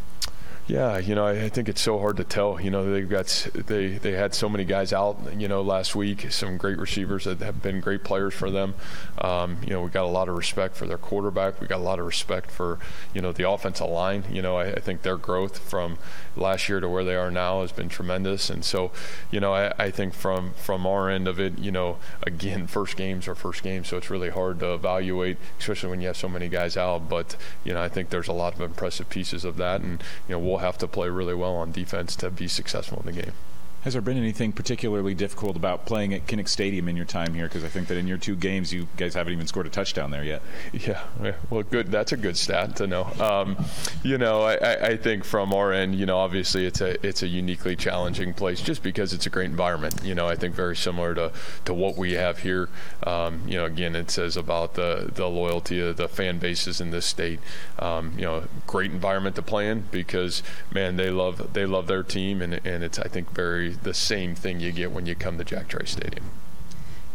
Yeah, 0.69 0.99
you 0.99 1.15
know, 1.15 1.27
I 1.27 1.49
think 1.49 1.71
it's 1.71 1.81
so 1.81 1.99
hard 1.99 2.19
to 2.19 2.25
tell. 2.25 2.61
You 2.61 2.71
know, 2.71 2.93
they've 2.93 3.09
got 3.09 3.49
they 3.55 3.97
they 3.97 4.13
had 4.13 4.35
so 4.35 4.51
many 4.51 4.67
guys 4.67 4.93
out. 4.93 5.17
You 5.35 5.49
know, 5.49 5.63
last 5.63 5.97
week, 5.97 6.31
some 6.31 6.59
great 6.59 6.77
receivers 6.77 7.25
that 7.25 7.41
have 7.41 7.63
been 7.63 7.81
great 7.81 8.05
players 8.05 8.35
for 8.35 8.51
them. 8.51 8.75
Um, 9.17 9.57
you 9.63 9.71
know, 9.71 9.81
we 9.81 9.89
got 9.89 10.05
a 10.05 10.09
lot 10.09 10.29
of 10.29 10.37
respect 10.37 10.77
for 10.77 10.87
their 10.87 10.99
quarterback. 10.99 11.59
We 11.63 11.67
got 11.69 11.79
a 11.79 11.83
lot 11.83 11.99
of 11.99 12.05
respect 12.05 12.51
for 12.51 12.79
you 13.15 13.23
know 13.23 13.33
the 13.33 13.49
offensive 13.49 13.89
line. 13.89 14.25
You 14.31 14.43
know, 14.43 14.59
I, 14.59 14.73
I 14.73 14.81
think 14.81 15.01
their 15.01 15.17
growth 15.17 15.59
from 15.59 15.97
last 16.37 16.69
year 16.69 16.81
to 16.81 16.89
where 16.89 17.03
they 17.03 17.17
are 17.17 17.31
now 17.31 17.63
has 17.63 17.73
been 17.73 17.89
tremendous. 17.89 18.51
And 18.51 18.63
so, 18.63 18.91
you 19.31 19.41
know, 19.41 19.55
I, 19.55 19.73
I 19.79 19.91
think 19.91 20.13
from 20.13 20.53
from 20.53 20.87
our 20.87 21.09
end 21.09 21.29
of 21.29 21.41
it, 21.41 21.59
you 21.59 21.73
know, 21.73 21.97
again, 22.23 22.67
first 22.79 22.95
games 22.95 23.27
are 23.27 23.35
first 23.35 23.63
games, 23.63 23.89
so 23.89 23.97
it's 23.97 24.11
really 24.11 24.31
hard 24.31 24.61
to 24.61 24.75
evaluate, 24.75 25.39
especially 25.59 25.89
when 25.89 26.03
you 26.03 26.09
have 26.09 26.17
so 26.19 26.29
many 26.29 26.51
guys 26.51 26.77
out. 26.77 27.09
But 27.09 27.37
you 27.65 27.73
know, 27.73 27.81
I 27.83 27.89
think 27.89 28.11
there's 28.11 28.29
a 28.29 28.35
lot 28.35 28.55
of 28.55 28.61
impressive 28.61 29.09
pieces 29.09 29.47
of 29.47 29.57
that, 29.57 29.81
and 29.81 30.03
you 30.29 30.35
know, 30.35 30.39
we'll 30.39 30.58
have 30.59 30.79
to 30.79 30.89
play 30.89 31.09
really 31.09 31.35
well 31.35 31.57
on 31.57 31.73
defense 31.73 32.17
to 32.17 32.31
be 32.31 32.49
successful 32.49 33.01
in 33.01 33.07
the 33.07 33.23
game. 33.23 33.33
Has 33.83 33.93
there 33.93 34.03
been 34.03 34.17
anything 34.17 34.53
particularly 34.53 35.15
difficult 35.15 35.57
about 35.57 35.87
playing 35.87 36.13
at 36.13 36.27
Kinnick 36.27 36.49
Stadium 36.49 36.89
in 36.89 36.97
your 36.97 37.05
time 37.05 37.35
here? 37.35 37.47
Because 37.47 37.63
I 37.63 37.69
think 37.69 37.87
that 37.89 37.97
in 37.97 38.09
your 38.09 38.19
two 38.19 38.35
games, 38.35 38.73
you 38.73 38.89
guys 38.97 39.15
haven't 39.15 39.33
even 39.33 39.47
scored 39.47 39.67
a 39.67 39.71
touchdown 39.71 40.11
there 40.11 40.25
yet. 40.25 40.43
Yeah, 40.73 41.03
well, 41.49 41.63
good. 41.63 41.91
That's 41.91 42.13
a 42.13 42.17
good 42.17 42.37
stat 42.37 42.77
to 42.77 42.87
know. 42.89 43.05
Um, 43.21 43.57
you 44.03 44.19
know, 44.19 44.43
I, 44.43 44.89
I, 44.89 44.97
think 44.97 45.25
from 45.25 45.53
our 45.55 45.73
end, 45.73 45.95
you 45.95 46.07
know, 46.07 46.19
obviously 46.19 46.67
it's 46.67 46.81
a 46.81 47.07
it's 47.07 47.23
a 47.23 47.29
uniquely 47.29 47.77
challenging 47.77 48.35
place 48.35 48.61
just 48.61 48.83
because 48.83 49.13
it's 49.13 49.27
a 49.27 49.31
great 49.31 49.51
environment. 49.51 50.01
You 50.03 50.15
know, 50.15 50.27
I 50.27 50.35
think 50.35 50.55
very 50.55 50.77
similar 50.77 51.15
to, 51.15 51.33
to 51.65 51.75
what 51.75 51.97
we 51.97 52.13
have 52.13 52.39
here. 52.39 52.69
Um, 53.05 53.43
you 53.47 53.59
know, 53.59 53.65
again, 53.65 53.95
it 53.95 54.11
says 54.11 54.37
about 54.37 54.75
the 54.75 55.11
the 55.15 55.29
loyalty 55.29 55.81
of 55.81 55.97
the 55.97 56.09
fan 56.09 56.39
bases 56.39 56.81
in 56.81 56.91
this 56.91 57.07
state. 57.07 57.39
Um, 57.79 58.13
you 58.17 58.25
know, 58.25 58.45
great 58.67 58.91
environment 58.91 59.37
to 59.37 59.43
play 59.43 59.69
in 59.69 59.85
because 59.91 60.43
man, 60.73 60.97
they 60.97 61.11
love 61.11 61.53
they 61.53 61.67
love 61.67 61.87
their 61.87 62.03
team 62.03 62.43
and 62.43 62.55
and 62.65 62.83
it's 62.83 62.99
I 62.99 63.09
think 63.09 63.31
very 63.33 63.68
the 63.71 63.95
same 63.95 64.35
thing 64.35 64.61
you 64.61 64.73
get 64.73 64.93
when 64.93 65.07
you 65.07 65.15
come 65.15 65.39
to 65.39 65.45
Jack 65.45 65.69
Trice 65.69 65.93
Stadium. 65.93 66.25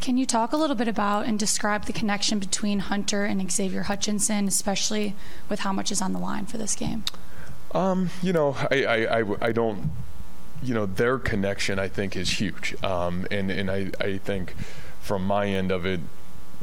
Can 0.01 0.17
you 0.17 0.25
talk 0.25 0.51
a 0.51 0.57
little 0.57 0.75
bit 0.75 0.89
about 0.89 1.25
and 1.25 1.39
describe 1.39 1.85
the 1.85 1.93
connection 1.93 2.37
between 2.37 2.79
Hunter 2.79 3.23
and 3.23 3.49
Xavier 3.49 3.83
Hutchinson, 3.83 4.49
especially 4.49 5.15
with 5.47 5.61
how 5.61 5.71
much 5.71 5.91
is 5.91 6.01
on 6.01 6.11
the 6.11 6.19
line 6.19 6.45
for 6.45 6.57
this 6.57 6.75
game? 6.75 7.05
Um, 7.73 8.09
you 8.21 8.33
know, 8.33 8.57
I, 8.69 8.83
I, 8.83 9.19
I, 9.21 9.35
I, 9.41 9.51
don't, 9.53 9.91
you 10.61 10.73
know, 10.73 10.85
their 10.85 11.17
connection 11.17 11.79
I 11.79 11.87
think 11.87 12.17
is 12.17 12.41
huge. 12.41 12.75
Um, 12.83 13.25
and, 13.31 13.49
and 13.49 13.71
I, 13.71 13.91
I 13.99 14.17
think 14.17 14.55
from 14.99 15.25
my 15.25 15.47
end 15.47 15.71
of 15.71 15.85
it, 15.85 16.01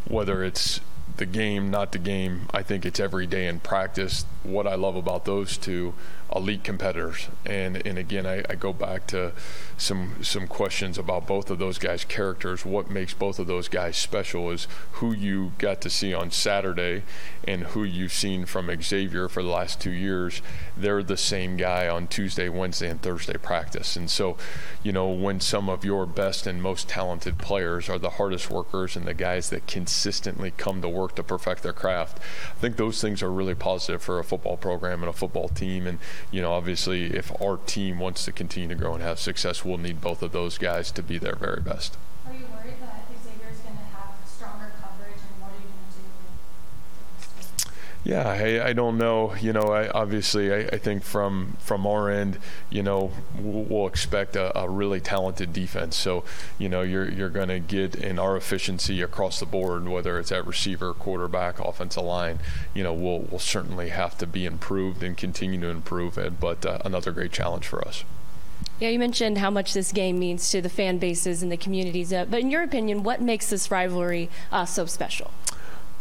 whether 0.06 0.44
it's 0.44 0.80
the 1.16 1.26
game, 1.26 1.70
not 1.70 1.92
the 1.92 1.98
game, 1.98 2.46
I 2.52 2.62
think 2.62 2.84
it's 2.84 3.00
every 3.00 3.26
day 3.26 3.46
in 3.46 3.60
practice. 3.60 4.26
What 4.42 4.66
I 4.66 4.74
love 4.74 4.96
about 4.96 5.24
those 5.24 5.56
two 5.56 5.94
elite 6.34 6.62
competitors. 6.64 7.28
And 7.44 7.84
and 7.86 7.98
again, 7.98 8.26
I, 8.26 8.42
I, 8.48 8.54
go 8.54 8.72
back 8.72 9.06
to 9.08 9.32
some 9.76 10.22
some 10.22 10.46
questions 10.46 10.98
about 10.98 11.26
both 11.26 11.50
of 11.50 11.58
those 11.58 11.78
guys' 11.78 12.04
characters. 12.04 12.64
What 12.64 12.90
makes 12.90 13.14
both 13.14 13.38
of 13.38 13.46
those 13.46 13.68
guys 13.68 13.96
special 13.96 14.50
is 14.50 14.68
who 14.92 15.12
you 15.12 15.52
got 15.58 15.80
to 15.82 15.90
see 15.90 16.14
on 16.14 16.30
Saturday 16.30 17.02
and 17.44 17.64
who 17.64 17.84
you've 17.84 18.12
seen 18.12 18.46
from 18.46 18.70
Xavier 18.82 19.28
for 19.28 19.42
the 19.42 19.48
last 19.48 19.80
two 19.80 19.90
years. 19.90 20.42
They're 20.76 21.02
the 21.02 21.16
same 21.16 21.56
guy 21.56 21.88
on 21.88 22.06
Tuesday, 22.06 22.48
Wednesday, 22.48 22.88
and 22.88 23.02
Thursday 23.02 23.36
practice. 23.38 23.96
And 23.96 24.10
so, 24.10 24.36
you 24.82 24.92
know, 24.92 25.08
when 25.08 25.40
some 25.40 25.68
of 25.68 25.84
your 25.84 26.06
best 26.06 26.46
and 26.46 26.62
most 26.62 26.88
talented 26.88 27.38
players 27.38 27.88
are 27.88 27.98
the 27.98 28.10
hardest 28.10 28.50
workers 28.50 28.96
and 28.96 29.06
the 29.06 29.14
guys 29.14 29.50
that 29.50 29.66
consistently 29.66 30.52
come 30.56 30.82
to 30.82 30.88
work 30.88 31.14
to 31.16 31.22
perfect 31.22 31.62
their 31.62 31.72
craft, 31.72 32.18
I 32.56 32.60
think 32.60 32.76
those 32.76 33.00
things 33.00 33.22
are 33.22 33.32
really 33.32 33.54
positive 33.54 34.02
for 34.02 34.18
a 34.18 34.24
football 34.24 34.56
program 34.56 35.02
and 35.02 35.10
a 35.10 35.14
football 35.14 35.48
team. 35.48 35.86
And 35.86 35.98
you 36.30 36.40
know, 36.42 36.52
obviously, 36.52 37.06
if 37.16 37.30
our 37.40 37.56
team 37.56 37.98
wants 37.98 38.24
to 38.24 38.32
continue 38.32 38.68
to 38.68 38.74
grow 38.74 38.94
and 38.94 39.02
have 39.02 39.18
success, 39.18 39.64
we'll 39.64 39.78
need 39.78 40.00
both 40.00 40.22
of 40.22 40.32
those 40.32 40.58
guys 40.58 40.90
to 40.92 41.02
be 41.02 41.18
their 41.18 41.34
very 41.36 41.60
best. 41.60 41.96
Are 42.26 42.32
you 42.32 42.46
worried 42.54 42.74
that 42.80 43.06
Xavier's 43.22 43.58
going 43.60 43.76
to 43.76 43.84
have 43.96 44.14
stronger 44.26 44.72
coverage, 44.80 45.18
and 45.18 45.40
what 45.42 45.52
are 45.52 45.60
you 45.60 45.68
going 45.68 45.88
to 45.90 47.64
do? 47.64 47.70
Yeah, 48.02 48.26
I, 48.26 48.68
I 48.68 48.72
don't 48.72 48.96
know. 48.96 49.34
You 49.34 49.52
know, 49.52 49.72
I, 49.72 49.88
obviously, 49.90 50.52
I, 50.52 50.60
I 50.72 50.78
think 50.78 51.02
from 51.02 51.56
from 51.60 51.86
our 51.86 52.08
end, 52.08 52.38
you 52.70 52.82
know, 52.82 53.12
we'll, 53.38 53.64
we'll 53.64 53.86
expect 53.86 54.36
a, 54.36 54.58
a, 54.58 54.68
really 54.70 55.00
talented 55.00 55.52
defense. 55.52 55.96
So, 55.96 56.24
you 56.58 56.70
know, 56.70 56.80
you're 56.80 57.10
you're 57.10 57.28
going 57.28 57.48
to 57.48 57.58
get 57.58 57.94
in 57.94 58.18
our 58.18 58.38
efficiency 58.38 59.02
across 59.02 59.38
the 59.38 59.46
board, 59.46 59.86
whether 59.86 60.18
it's 60.18 60.32
at 60.32 60.46
receiver, 60.46 60.94
quarterback, 60.94 61.58
offensive 61.58 62.04
line. 62.04 62.38
You 62.72 62.84
know, 62.84 62.94
we'll 62.94 63.20
we'll 63.20 63.38
certainly 63.38 63.90
have 63.90 64.16
to 64.18 64.26
be 64.26 64.46
improved 64.46 65.02
and 65.02 65.14
continue 65.14 65.60
to 65.60 65.68
improve 65.68 66.16
it. 66.16 66.40
But 66.40 66.64
uh, 66.64 66.78
another 66.86 67.12
great 67.12 67.32
challenge 67.32 67.66
for 67.66 67.86
us. 67.86 68.04
Yeah, 68.78 68.88
you 68.88 68.98
mentioned 68.98 69.36
how 69.36 69.50
much 69.50 69.74
this 69.74 69.92
game 69.92 70.18
means 70.18 70.48
to 70.50 70.62
the 70.62 70.70
fan 70.70 70.96
bases 70.96 71.42
and 71.42 71.52
the 71.52 71.58
communities. 71.58 72.14
Uh, 72.14 72.24
but 72.24 72.40
in 72.40 72.50
your 72.50 72.62
opinion, 72.62 73.02
what 73.02 73.20
makes 73.20 73.50
this 73.50 73.70
rivalry 73.70 74.30
uh, 74.50 74.64
so 74.64 74.86
special? 74.86 75.30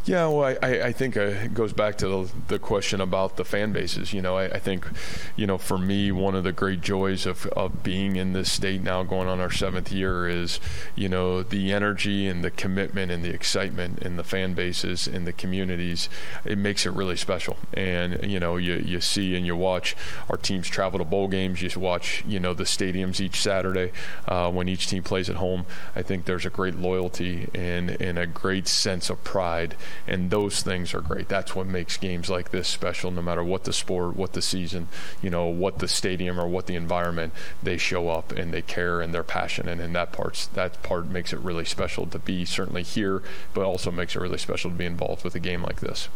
Yeah, 0.06 0.28
well, 0.28 0.58
I, 0.62 0.68
I 0.68 0.92
think 0.94 1.18
uh, 1.18 1.22
it 1.22 1.54
goes 1.54 1.74
back 1.74 1.98
to 1.98 2.08
the, 2.08 2.32
the, 2.48 2.60
question 2.60 3.02
about 3.02 3.36
the 3.36 3.44
fan 3.44 3.74
bases. 3.74 4.14
You 4.14 4.22
know, 4.22 4.38
I, 4.38 4.46
I, 4.46 4.60
think, 4.60 4.88
you 5.36 5.46
know, 5.46 5.58
for 5.58 5.78
me, 5.78 6.12
one 6.12 6.36
of 6.36 6.44
the 6.44 6.54
great 6.54 6.82
joys 6.82 7.26
of, 7.26 7.46
of 7.48 7.84
being 7.84 8.16
in 8.16 8.34
this 8.34 8.52
state 8.52 8.82
now, 8.82 9.04
going 9.04 9.28
on 9.28 9.40
our 9.40 9.52
seventh 9.52 9.92
year, 9.92 10.28
is, 10.28 10.60
you 10.96 11.10
know, 11.10 11.44
the 11.44 11.74
energy 11.74 12.28
and 12.28 12.44
the 12.44 12.50
commitment 12.50 13.12
and 13.12 13.24
the 13.24 13.30
excitement 13.30 14.00
in 14.00 14.16
the 14.16 14.24
fan 14.24 14.54
bases 14.54 15.08
in 15.08 15.26
the 15.26 15.34
communities. 15.34 16.10
It 16.46 16.58
makes 16.58 16.86
it 16.86 16.92
really 16.92 17.18
special. 17.18 17.58
And, 17.74 18.24
you 18.24 18.40
know, 18.40 18.56
you, 18.56 18.76
you 18.76 19.02
see 19.02 19.36
and 19.36 19.46
you 19.46 19.56
watch 19.56 19.96
our 20.30 20.38
teams 20.38 20.68
travel 20.70 21.00
to 21.00 21.06
bowl 21.06 21.28
games. 21.28 21.62
You 21.62 21.70
watch, 21.80 22.24
you 22.26 22.40
know, 22.40 22.54
the 22.54 22.64
stadiums 22.64 23.20
each 23.20 23.42
Saturday 23.42 23.92
uh, 24.28 24.50
when 24.50 24.70
each 24.70 24.88
team 24.88 25.04
plays 25.04 25.30
at 25.30 25.36
home. 25.36 25.66
I 25.96 26.02
think 26.04 26.26
there's 26.26 26.46
a 26.46 26.50
great 26.50 26.76
loyalty 26.76 27.50
and, 27.54 28.02
and 28.02 28.18
a 28.18 28.26
great 28.26 28.68
sense 28.68 29.10
of 29.10 29.24
pride 29.24 29.76
and 30.08 30.30
those 30.30 30.62
things 30.62 30.94
are 30.94 31.02
great. 31.02 31.28
That's 31.28 31.56
what 31.56 31.68
makes 31.68 31.98
games 31.98 32.30
like 32.30 32.52
this 32.52 32.68
special. 32.68 33.12
No 33.12 33.22
matter 33.22 33.44
what 33.44 33.64
the 33.64 33.74
sport, 33.74 34.16
what 34.16 34.34
the 34.34 34.42
season, 34.42 34.88
you 35.22 35.30
know, 35.30 35.46
what 35.48 35.80
the 35.80 35.88
stadium 35.88 36.40
or 36.40 36.48
what 36.48 36.68
the 36.68 36.76
environment, 36.76 37.34
they 37.62 37.78
show 37.78 38.10
up 38.10 38.32
and 38.32 38.54
they 38.54 38.62
care 38.62 39.02
and 39.02 39.14
they're 39.14 39.24
passionate, 39.24 39.80
and 39.80 39.96
that 39.96 40.12
part's 40.12 40.48
that 40.48 40.82
part 40.84 41.08
makes 41.08 41.34
it 41.34 41.40
really 41.40 41.66
special 41.66 42.06
to 42.08 42.20
be 42.20 42.46
certainly 42.46 42.84
here, 42.84 43.22
but 43.54 43.64
also 43.64 43.92
makes 43.92 44.16
it 44.16 44.22
really 44.22 44.38
special 44.38 44.70
to 44.72 44.76
be 44.76 44.86
involved 44.86 45.24
with 45.24 45.36
a 45.36 45.40
game 45.40 45.62
like 45.64 45.80
this. 45.80 46.10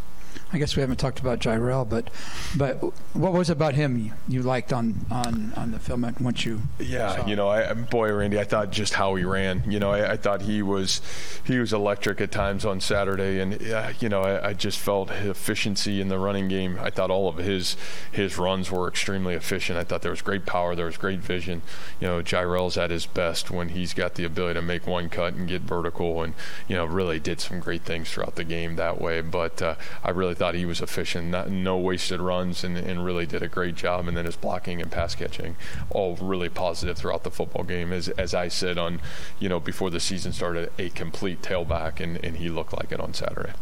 I 0.52 0.58
guess 0.58 0.76
we 0.76 0.82
haven't 0.82 0.98
talked 0.98 1.20
about 1.20 1.40
Jirehl, 1.40 1.88
but 1.88 2.10
but 2.56 2.76
what 3.14 3.34
was 3.34 3.50
about 3.50 3.74
him 3.74 4.14
you 4.28 4.42
liked 4.44 4.72
on 4.72 5.06
on, 5.10 5.54
on 5.56 5.72
the 5.72 5.80
film 5.80 6.06
once 6.20 6.46
you? 6.46 6.62
Yeah, 6.80 7.26
you 7.26 7.36
know, 7.36 7.50
I, 7.50 7.74
boy, 7.74 8.14
Randy, 8.14 8.40
I 8.40 8.44
thought 8.44 8.72
just 8.72 8.94
how 8.94 9.16
he 9.16 9.24
ran. 9.24 9.64
You 9.68 9.80
know, 9.80 9.92
I, 9.92 10.12
I 10.12 10.18
thought 10.18 10.44
he 10.44 10.62
was 10.62 11.02
he 11.44 11.58
was 11.58 11.74
electric 11.74 12.22
at 12.22 12.32
times 12.32 12.66
on 12.66 12.80
Saturday, 12.82 13.40
and 13.40 13.62
uh, 13.72 13.94
you 14.00 14.10
know, 14.10 14.22
I, 14.22 14.50
I, 14.50 14.54
just 14.54 14.80
felt 14.80 15.10
efficiency 15.12 16.00
in 16.00 16.08
the 16.08 16.20
running 16.20 16.48
game. 16.48 16.78
I 16.82 16.90
thought 16.90 17.12
all 17.12 17.28
of 17.28 17.38
his 17.38 17.76
his 18.12 18.38
runs 18.38 18.72
were 18.72 18.88
extremely 18.88 19.34
efficient. 19.34 19.78
I 19.78 19.84
thought 19.84 20.02
there 20.02 20.12
was 20.12 20.22
great 20.22 20.46
power, 20.46 20.76
there 20.76 20.86
was 20.86 20.98
great 20.98 21.20
vision. 21.20 21.62
You 22.00 22.08
know, 22.08 22.22
Jirehl's 22.22 22.78
at 22.78 22.92
his 22.92 23.06
best 23.06 23.52
when 23.52 23.70
he's 23.70 23.94
got 23.94 24.16
the 24.16 24.24
ability 24.24 24.60
to 24.60 24.62
make 24.62 24.88
one 24.88 25.10
cut 25.10 25.34
and 25.34 25.48
get 25.48 25.62
vertical, 25.62 26.22
and 26.22 26.34
you 26.68 26.76
know, 26.76 26.86
really 26.86 27.20
did 27.20 27.42
some 27.42 27.60
great 27.60 27.82
things 27.82 28.12
throughout 28.12 28.36
the 28.36 28.44
game 28.44 28.76
that 28.76 29.02
way. 29.02 29.22
But 29.22 29.62
uh, 29.62 29.76
I 30.04 30.12
really 30.12 30.23
thought 30.32 30.56
he 30.56 30.66
was 30.66 30.80
efficient, 30.80 31.30
not, 31.30 31.50
no 31.50 31.78
wasted 31.78 32.22
runs, 32.22 32.64
and, 32.64 32.78
and 32.78 33.04
really 33.04 33.26
did 33.26 33.42
a 33.42 33.48
great 33.48 33.76
job. 33.76 34.08
And 34.08 34.16
then 34.16 34.26
his 34.26 34.36
blocking 34.36 34.80
and 34.80 34.92
pass 34.92 35.16
catching, 35.16 35.56
all 35.90 36.16
really 36.16 36.50
positive 36.50 36.98
throughout 36.98 37.24
the 37.24 37.32
football 37.32 37.64
game. 37.64 37.92
As, 37.92 38.10
as 38.10 38.34
I 38.34 38.48
said 38.48 38.78
on, 38.78 39.02
you 39.40 39.50
know, 39.50 39.60
before 39.60 39.90
the 39.90 40.00
season 40.00 40.32
started, 40.32 40.72
a 40.78 40.90
complete 40.90 41.42
tailback, 41.42 42.00
and, 42.00 42.24
and 42.24 42.38
he 42.38 42.50
looked 42.50 42.74
like 42.74 42.92
it 42.92 43.00
on 43.00 43.14
Saturday. 43.14 43.54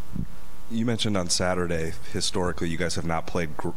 You 0.69 0.85
mentioned 0.85 1.17
on 1.17 1.29
Saturday, 1.29 1.93
historically, 2.13 2.69
you 2.69 2.77
guys 2.77 2.95
have 2.95 3.05
not 3.05 3.27
played 3.27 3.57
gr- 3.57 3.69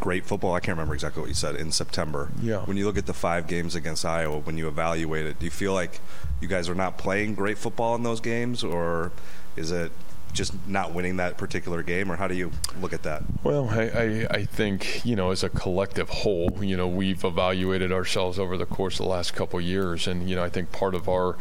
great 0.00 0.26
football. 0.26 0.54
I 0.54 0.60
can't 0.60 0.76
remember 0.76 0.94
exactly 0.94 1.20
what 1.20 1.28
you 1.28 1.34
said 1.34 1.54
in 1.54 1.70
September. 1.70 2.30
Yeah. 2.42 2.64
When 2.64 2.76
you 2.76 2.86
look 2.86 2.98
at 2.98 3.06
the 3.06 3.14
five 3.14 3.46
games 3.46 3.76
against 3.76 4.04
Iowa, 4.04 4.38
when 4.38 4.58
you 4.58 4.66
evaluate 4.66 5.26
it, 5.26 5.38
do 5.38 5.44
you 5.44 5.50
feel 5.50 5.74
like 5.74 6.00
you 6.40 6.48
guys 6.48 6.68
are 6.68 6.74
not 6.74 6.98
playing 6.98 7.36
great 7.36 7.56
football 7.56 7.94
in 7.94 8.02
those 8.02 8.20
games, 8.20 8.64
or 8.64 9.12
is 9.56 9.70
it 9.70 9.92
just 10.32 10.54
not 10.66 10.94
winning 10.94 11.16
that 11.16 11.38
particular 11.38 11.82
game, 11.82 12.10
or 12.10 12.16
how 12.16 12.28
do 12.28 12.34
you 12.34 12.50
look 12.80 12.92
at 12.92 13.02
that? 13.02 13.22
Well, 13.42 13.68
I, 13.70 13.82
I, 13.82 14.26
I, 14.30 14.44
think 14.44 15.04
you 15.04 15.16
know, 15.16 15.30
as 15.30 15.42
a 15.42 15.48
collective 15.48 16.08
whole, 16.08 16.58
you 16.62 16.76
know, 16.76 16.88
we've 16.88 17.24
evaluated 17.24 17.92
ourselves 17.92 18.38
over 18.38 18.56
the 18.56 18.66
course 18.66 18.94
of 18.94 19.04
the 19.04 19.10
last 19.10 19.34
couple 19.34 19.60
years, 19.60 20.06
and 20.06 20.28
you 20.28 20.36
know, 20.36 20.44
I 20.44 20.48
think 20.48 20.72
part 20.72 20.94
of 20.94 21.08
our 21.08 21.36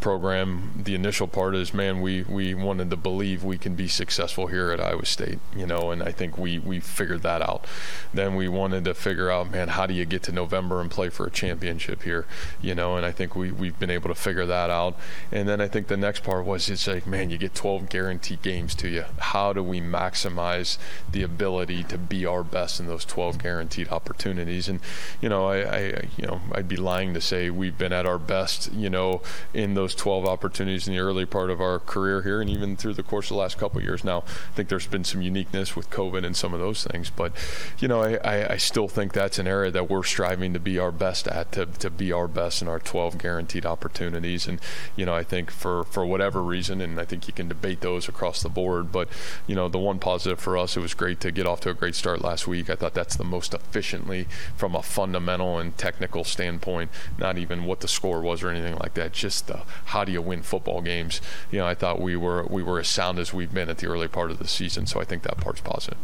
program, 0.00 0.82
the 0.84 0.94
initial 0.94 1.26
part 1.26 1.54
is, 1.54 1.72
man, 1.72 2.00
we 2.00 2.22
we 2.22 2.54
wanted 2.54 2.90
to 2.90 2.96
believe 2.96 3.44
we 3.44 3.58
can 3.58 3.74
be 3.74 3.88
successful 3.88 4.46
here 4.48 4.70
at 4.70 4.80
Iowa 4.80 5.06
State, 5.06 5.38
you 5.56 5.66
know, 5.66 5.90
and 5.90 6.02
I 6.02 6.12
think 6.12 6.38
we 6.38 6.58
we 6.58 6.80
figured 6.80 7.22
that 7.22 7.42
out. 7.42 7.64
Then 8.12 8.34
we 8.34 8.48
wanted 8.48 8.84
to 8.84 8.94
figure 8.94 9.30
out, 9.30 9.50
man, 9.50 9.68
how 9.68 9.86
do 9.86 9.94
you 9.94 10.04
get 10.04 10.22
to 10.24 10.32
November 10.32 10.80
and 10.80 10.90
play 10.90 11.08
for 11.08 11.26
a 11.26 11.30
championship 11.30 12.02
here, 12.02 12.26
you 12.60 12.74
know, 12.74 12.96
and 12.96 13.06
I 13.06 13.12
think 13.12 13.34
we 13.34 13.50
we've 13.50 13.78
been 13.78 13.90
able 13.90 14.08
to 14.08 14.14
figure 14.14 14.46
that 14.46 14.70
out. 14.70 14.96
And 15.32 15.48
then 15.48 15.60
I 15.60 15.68
think 15.68 15.88
the 15.88 15.96
next 15.96 16.22
part 16.22 16.44
was, 16.44 16.68
it's 16.68 16.86
like, 16.86 17.06
man, 17.06 17.30
you 17.30 17.38
get 17.38 17.54
12 17.54 17.88
guaranteed 17.88 18.33
games 18.42 18.74
to 18.76 18.88
you. 18.88 19.04
How 19.18 19.52
do 19.52 19.62
we 19.62 19.80
maximize 19.80 20.78
the 21.10 21.22
ability 21.22 21.84
to 21.84 21.98
be 21.98 22.26
our 22.26 22.42
best 22.42 22.80
in 22.80 22.86
those 22.86 23.04
12 23.04 23.38
guaranteed 23.38 23.88
opportunities? 23.88 24.68
And 24.68 24.80
you 25.20 25.28
know, 25.28 25.46
I, 25.46 25.56
I 25.56 26.08
you 26.16 26.26
know, 26.26 26.40
I'd 26.52 26.68
be 26.68 26.76
lying 26.76 27.14
to 27.14 27.20
say 27.20 27.50
we've 27.50 27.76
been 27.76 27.92
at 27.92 28.06
our 28.06 28.18
best, 28.18 28.72
you 28.72 28.90
know, 28.90 29.22
in 29.52 29.74
those 29.74 29.94
12 29.94 30.26
opportunities 30.26 30.86
in 30.86 30.94
the 30.94 31.00
early 31.00 31.26
part 31.26 31.50
of 31.50 31.60
our 31.60 31.78
career 31.78 32.22
here, 32.22 32.40
and 32.40 32.50
even 32.50 32.76
through 32.76 32.94
the 32.94 33.02
course 33.02 33.26
of 33.26 33.36
the 33.36 33.40
last 33.40 33.58
couple 33.58 33.82
years. 33.82 34.04
Now, 34.04 34.18
I 34.18 34.54
think 34.54 34.68
there's 34.68 34.86
been 34.86 35.04
some 35.04 35.22
uniqueness 35.22 35.76
with 35.76 35.90
COVID 35.90 36.24
and 36.24 36.36
some 36.36 36.54
of 36.54 36.60
those 36.60 36.84
things, 36.84 37.10
but 37.10 37.32
you 37.78 37.88
know, 37.88 38.02
I, 38.02 38.54
I 38.54 38.56
still 38.56 38.88
think 38.88 39.12
that's 39.12 39.38
an 39.38 39.46
area 39.46 39.70
that 39.70 39.88
we're 39.88 40.02
striving 40.02 40.52
to 40.52 40.60
be 40.60 40.78
our 40.78 40.92
best 40.92 41.28
at, 41.28 41.52
to, 41.52 41.66
to 41.66 41.90
be 41.90 42.12
our 42.12 42.28
best 42.28 42.62
in 42.62 42.68
our 42.68 42.78
12 42.78 43.18
guaranteed 43.18 43.66
opportunities. 43.66 44.46
And 44.46 44.60
you 44.96 45.06
know, 45.06 45.14
I 45.14 45.22
think 45.22 45.50
for 45.50 45.84
for 45.84 46.04
whatever 46.04 46.42
reason, 46.42 46.80
and 46.80 46.98
I 47.00 47.04
think 47.04 47.26
you 47.26 47.32
can 47.32 47.48
debate 47.48 47.80
those 47.80 48.08
across 48.08 48.23
across 48.24 48.42
the 48.42 48.48
board. 48.48 48.90
But 48.90 49.08
you 49.46 49.54
know, 49.54 49.68
the 49.68 49.78
one 49.78 49.98
positive 49.98 50.40
for 50.40 50.56
us, 50.56 50.76
it 50.76 50.80
was 50.80 50.94
great 50.94 51.20
to 51.20 51.30
get 51.30 51.46
off 51.46 51.60
to 51.60 51.70
a 51.70 51.74
great 51.74 51.94
start 51.94 52.22
last 52.22 52.46
week. 52.46 52.70
I 52.70 52.74
thought 52.74 52.94
that's 52.94 53.16
the 53.16 53.24
most 53.24 53.52
efficiently 53.52 54.26
from 54.56 54.74
a 54.74 54.82
fundamental 54.82 55.58
and 55.58 55.76
technical 55.76 56.24
standpoint. 56.24 56.90
Not 57.18 57.36
even 57.36 57.64
what 57.64 57.80
the 57.80 57.88
score 57.88 58.22
was 58.22 58.42
or 58.42 58.48
anything 58.48 58.76
like 58.76 58.94
that. 58.94 59.12
Just 59.12 59.48
the, 59.48 59.62
how 59.86 60.04
do 60.04 60.12
you 60.12 60.22
win 60.22 60.42
football 60.42 60.80
games? 60.80 61.20
You 61.50 61.58
know, 61.58 61.66
I 61.66 61.74
thought 61.74 62.00
we 62.00 62.16
were 62.16 62.44
we 62.44 62.62
were 62.62 62.80
as 62.80 62.88
sound 62.88 63.18
as 63.18 63.34
we've 63.34 63.52
been 63.52 63.68
at 63.68 63.78
the 63.78 63.88
early 63.88 64.08
part 64.08 64.30
of 64.30 64.38
the 64.38 64.48
season. 64.48 64.86
So 64.86 65.00
I 65.00 65.04
think 65.04 65.22
that 65.24 65.36
part's 65.36 65.60
positive. 65.60 65.98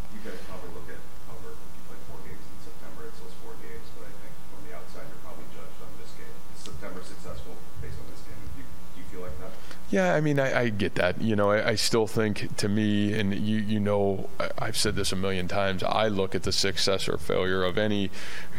Yeah, 9.91 10.15
I 10.15 10.21
mean, 10.21 10.39
I, 10.39 10.61
I 10.61 10.69
get 10.69 10.95
that. 10.97 11.21
You 11.21 11.35
know, 11.35 11.51
I, 11.51 11.71
I, 11.71 11.75
still 11.75 12.07
think 12.07 12.57
to 12.59 12.69
me, 12.69 13.13
and 13.19 13.35
you, 13.35 13.59
you 13.59 13.81
know, 13.81 14.31
I, 14.61 14.67
have 14.67 14.77
said 14.77 14.97
this 14.97 15.13
a 15.13 15.17
million 15.17 15.49
times. 15.49 15.83
I 15.83 16.09
look 16.09 16.35
at 16.35 16.45
the 16.45 16.53
success 16.53 17.09
or 17.09 17.19
failure 17.19 17.65
of 17.65 17.77
any, 17.77 18.11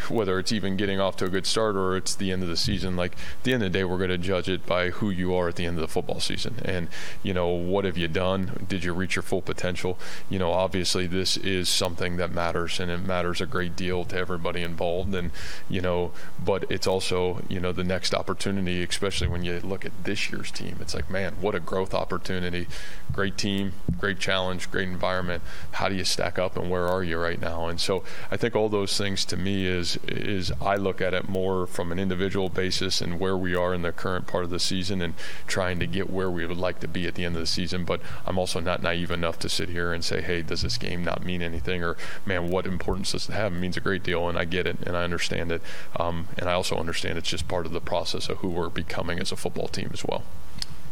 whether 0.09 0.37
it's 0.37 0.51
even 0.51 0.77
getting 0.77 0.99
off 0.99 1.15
to 1.17 1.25
a 1.25 1.29
good 1.29 1.45
start 1.45 1.75
or 1.75 1.95
it's 1.95 2.13
the 2.13 2.31
end 2.31 2.43
of 2.43 2.49
the 2.49 2.57
season. 2.57 2.95
Like 2.95 3.13
at 3.13 3.43
the 3.43 3.53
end 3.53 3.63
of 3.63 3.71
the 3.71 3.79
day, 3.79 3.83
we're 3.83 3.97
going 3.97 4.09
to 4.09 4.17
judge 4.17 4.49
it 4.49 4.65
by 4.65 4.89
who 4.89 5.09
you 5.09 5.33
are 5.33 5.47
at 5.47 5.55
the 5.55 5.65
end 5.65 5.77
of 5.77 5.81
the 5.81 5.87
football 5.87 6.19
season, 6.19 6.55
and 6.63 6.89
you 7.23 7.33
know, 7.33 7.47
what 7.47 7.85
have 7.85 7.97
you 7.97 8.07
done? 8.07 8.65
Did 8.67 8.83
you 8.83 8.93
reach 8.93 9.15
your 9.15 9.23
full 9.23 9.41
potential? 9.41 9.97
You 10.29 10.39
know, 10.39 10.51
obviously, 10.51 11.07
this 11.07 11.37
is 11.37 11.69
something 11.69 12.17
that 12.17 12.31
matters, 12.31 12.79
and 12.79 12.91
it 12.91 12.99
matters 12.99 13.41
a 13.41 13.45
great 13.45 13.75
deal 13.75 14.05
to 14.05 14.17
everybody 14.17 14.61
involved. 14.61 15.15
And 15.15 15.31
you 15.69 15.81
know, 15.81 16.11
but 16.43 16.69
it's 16.69 16.87
also 16.87 17.41
you 17.47 17.59
know 17.59 17.71
the 17.71 17.83
next 17.83 18.13
opportunity, 18.13 18.83
especially 18.83 19.27
when 19.27 19.43
you 19.43 19.59
look 19.61 19.85
at 19.85 20.03
this 20.03 20.29
year's 20.29 20.51
team. 20.51 20.77
It's 20.81 20.93
like, 20.93 21.09
man 21.09 21.21
man, 21.21 21.41
what 21.41 21.55
a 21.55 21.59
growth 21.59 21.93
opportunity. 21.93 22.67
Great 23.11 23.37
team, 23.37 23.73
great 23.99 24.19
challenge, 24.19 24.71
great 24.71 24.87
environment. 24.87 25.43
How 25.73 25.89
do 25.91 25.97
you 25.97 26.05
stack 26.05 26.39
up 26.39 26.57
and 26.57 26.69
where 26.69 26.87
are 26.87 27.03
you 27.03 27.17
right 27.17 27.39
now? 27.39 27.67
And 27.67 27.79
so 27.79 28.03
I 28.31 28.37
think 28.37 28.55
all 28.55 28.69
those 28.69 28.97
things 28.97 29.25
to 29.25 29.37
me 29.37 29.65
is 29.65 29.97
is 30.07 30.51
I 30.61 30.75
look 30.77 31.01
at 31.01 31.13
it 31.13 31.27
more 31.27 31.67
from 31.67 31.91
an 31.91 31.99
individual 31.99 32.49
basis 32.49 33.01
and 33.01 33.19
where 33.19 33.37
we 33.37 33.55
are 33.55 33.73
in 33.73 33.81
the 33.81 33.91
current 33.91 34.25
part 34.25 34.45
of 34.45 34.49
the 34.49 34.59
season 34.59 35.01
and 35.01 35.13
trying 35.47 35.79
to 35.79 35.87
get 35.87 36.09
where 36.09 36.31
we 36.31 36.45
would 36.45 36.57
like 36.57 36.79
to 36.79 36.87
be 36.87 37.07
at 37.07 37.15
the 37.15 37.25
end 37.25 37.35
of 37.35 37.41
the 37.41 37.47
season. 37.47 37.83
But 37.83 38.01
I'm 38.25 38.39
also 38.39 38.59
not 38.59 38.81
naive 38.81 39.11
enough 39.11 39.37
to 39.39 39.49
sit 39.49 39.69
here 39.69 39.91
and 39.91 40.03
say, 40.03 40.21
hey, 40.21 40.41
does 40.41 40.61
this 40.61 40.77
game 40.77 41.03
not 41.03 41.25
mean 41.25 41.41
anything? 41.41 41.83
Or 41.83 41.97
man, 42.25 42.49
what 42.49 42.65
importance 42.65 43.11
does 43.11 43.27
it 43.27 43.33
have? 43.33 43.53
It 43.53 43.59
means 43.59 43.77
a 43.77 43.81
great 43.81 44.03
deal, 44.03 44.29
and 44.29 44.37
I 44.37 44.45
get 44.45 44.65
it 44.65 44.77
and 44.85 44.95
I 44.95 45.03
understand 45.03 45.51
it. 45.51 45.61
Um, 45.97 46.29
and 46.37 46.49
I 46.49 46.53
also 46.53 46.77
understand 46.77 47.17
it's 47.17 47.29
just 47.29 47.47
part 47.47 47.65
of 47.65 47.73
the 47.73 47.81
process 47.81 48.29
of 48.29 48.37
who 48.37 48.49
we're 48.49 48.69
becoming 48.69 49.19
as 49.19 49.31
a 49.31 49.35
football 49.35 49.67
team 49.67 49.89
as 49.93 50.05
well. 50.05 50.23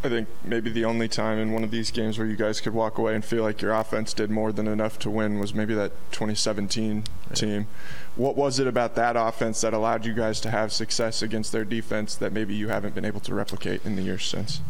I 0.01 0.07
think 0.07 0.29
maybe 0.45 0.69
the 0.69 0.85
only 0.85 1.09
time 1.09 1.37
in 1.39 1.51
one 1.51 1.63
of 1.63 1.71
these 1.71 1.91
games 1.91 2.17
where 2.17 2.25
you 2.25 2.37
guys 2.37 2.61
could 2.61 2.73
walk 2.73 2.97
away 2.97 3.15
and 3.15 3.25
feel 3.25 3.43
like 3.43 3.61
your 3.61 3.73
offense 3.73 4.13
did 4.13 4.29
more 4.29 4.53
than 4.53 4.65
enough 4.65 4.97
to 4.99 5.09
win 5.09 5.39
was 5.39 5.53
maybe 5.53 5.73
that 5.73 5.91
2017 6.11 7.03
yeah. 7.03 7.33
team. 7.35 7.67
What 8.15 8.37
was 8.37 8.59
it 8.59 8.67
about 8.67 8.95
that 8.95 9.17
offense 9.17 9.59
that 9.59 9.73
allowed 9.73 10.05
you 10.05 10.13
guys 10.13 10.39
to 10.41 10.51
have 10.51 10.71
success 10.71 11.21
against 11.21 11.51
their 11.51 11.65
defense 11.65 12.15
that 12.15 12.31
maybe 12.31 12.55
you 12.55 12.69
haven't 12.69 12.95
been 12.95 13.03
able 13.03 13.19
to 13.21 13.33
replicate 13.33 13.85
in 13.85 13.97
the 13.97 14.01
years 14.01 14.25
since? 14.25 14.61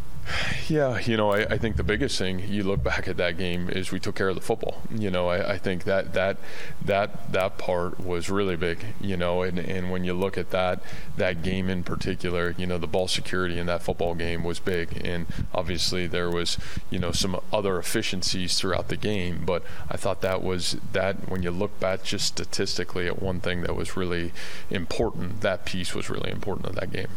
Yeah, 0.68 1.00
you 1.00 1.16
know, 1.16 1.32
I, 1.32 1.40
I, 1.40 1.58
think 1.58 1.76
the 1.76 1.82
biggest 1.82 2.18
thing 2.18 2.40
you 2.46 2.62
look 2.62 2.82
back 2.82 3.08
at 3.08 3.16
that 3.16 3.36
game 3.36 3.68
is 3.68 3.90
we 3.90 3.98
took 3.98 4.14
care 4.14 4.28
of 4.28 4.34
the 4.34 4.40
football. 4.40 4.82
You 4.94 5.10
know, 5.10 5.28
I, 5.28 5.54
I 5.54 5.58
think 5.58 5.84
that 5.84 6.14
that 6.14 6.36
that 6.84 7.32
that 7.32 7.58
part 7.58 7.98
was 7.98 8.30
really 8.30 8.56
big. 8.56 8.84
You 9.00 9.16
know, 9.16 9.42
and, 9.42 9.58
and 9.58 9.90
when 9.90 10.04
you 10.04 10.14
look 10.14 10.38
at 10.38 10.50
that 10.50 10.82
that 11.16 11.42
game 11.42 11.68
in 11.68 11.82
particular, 11.82 12.54
you 12.56 12.66
know, 12.66 12.78
the 12.78 12.86
ball 12.86 13.08
security 13.08 13.58
in 13.58 13.66
that 13.66 13.82
football 13.82 14.14
game 14.14 14.44
was 14.44 14.60
big, 14.60 15.00
and 15.04 15.26
obviously 15.52 16.06
there 16.06 16.30
was 16.30 16.56
you 16.90 16.98
know 16.98 17.10
some 17.10 17.40
other 17.52 17.78
efficiencies 17.78 18.58
throughout 18.58 18.88
the 18.88 18.96
game. 18.96 19.42
But 19.44 19.64
I 19.90 19.96
thought 19.96 20.20
that 20.20 20.42
was 20.42 20.76
that 20.92 21.28
when 21.28 21.42
you 21.42 21.50
look 21.50 21.80
back 21.80 22.04
just 22.04 22.26
statistically 22.26 23.06
at 23.06 23.20
one 23.20 23.40
thing 23.40 23.62
that 23.62 23.74
was 23.74 23.96
really 23.96 24.32
important, 24.70 25.40
that 25.40 25.64
piece 25.64 25.94
was 25.94 26.08
really 26.08 26.30
important 26.30 26.68
in 26.68 26.74
that 26.76 26.92
game. 26.92 27.08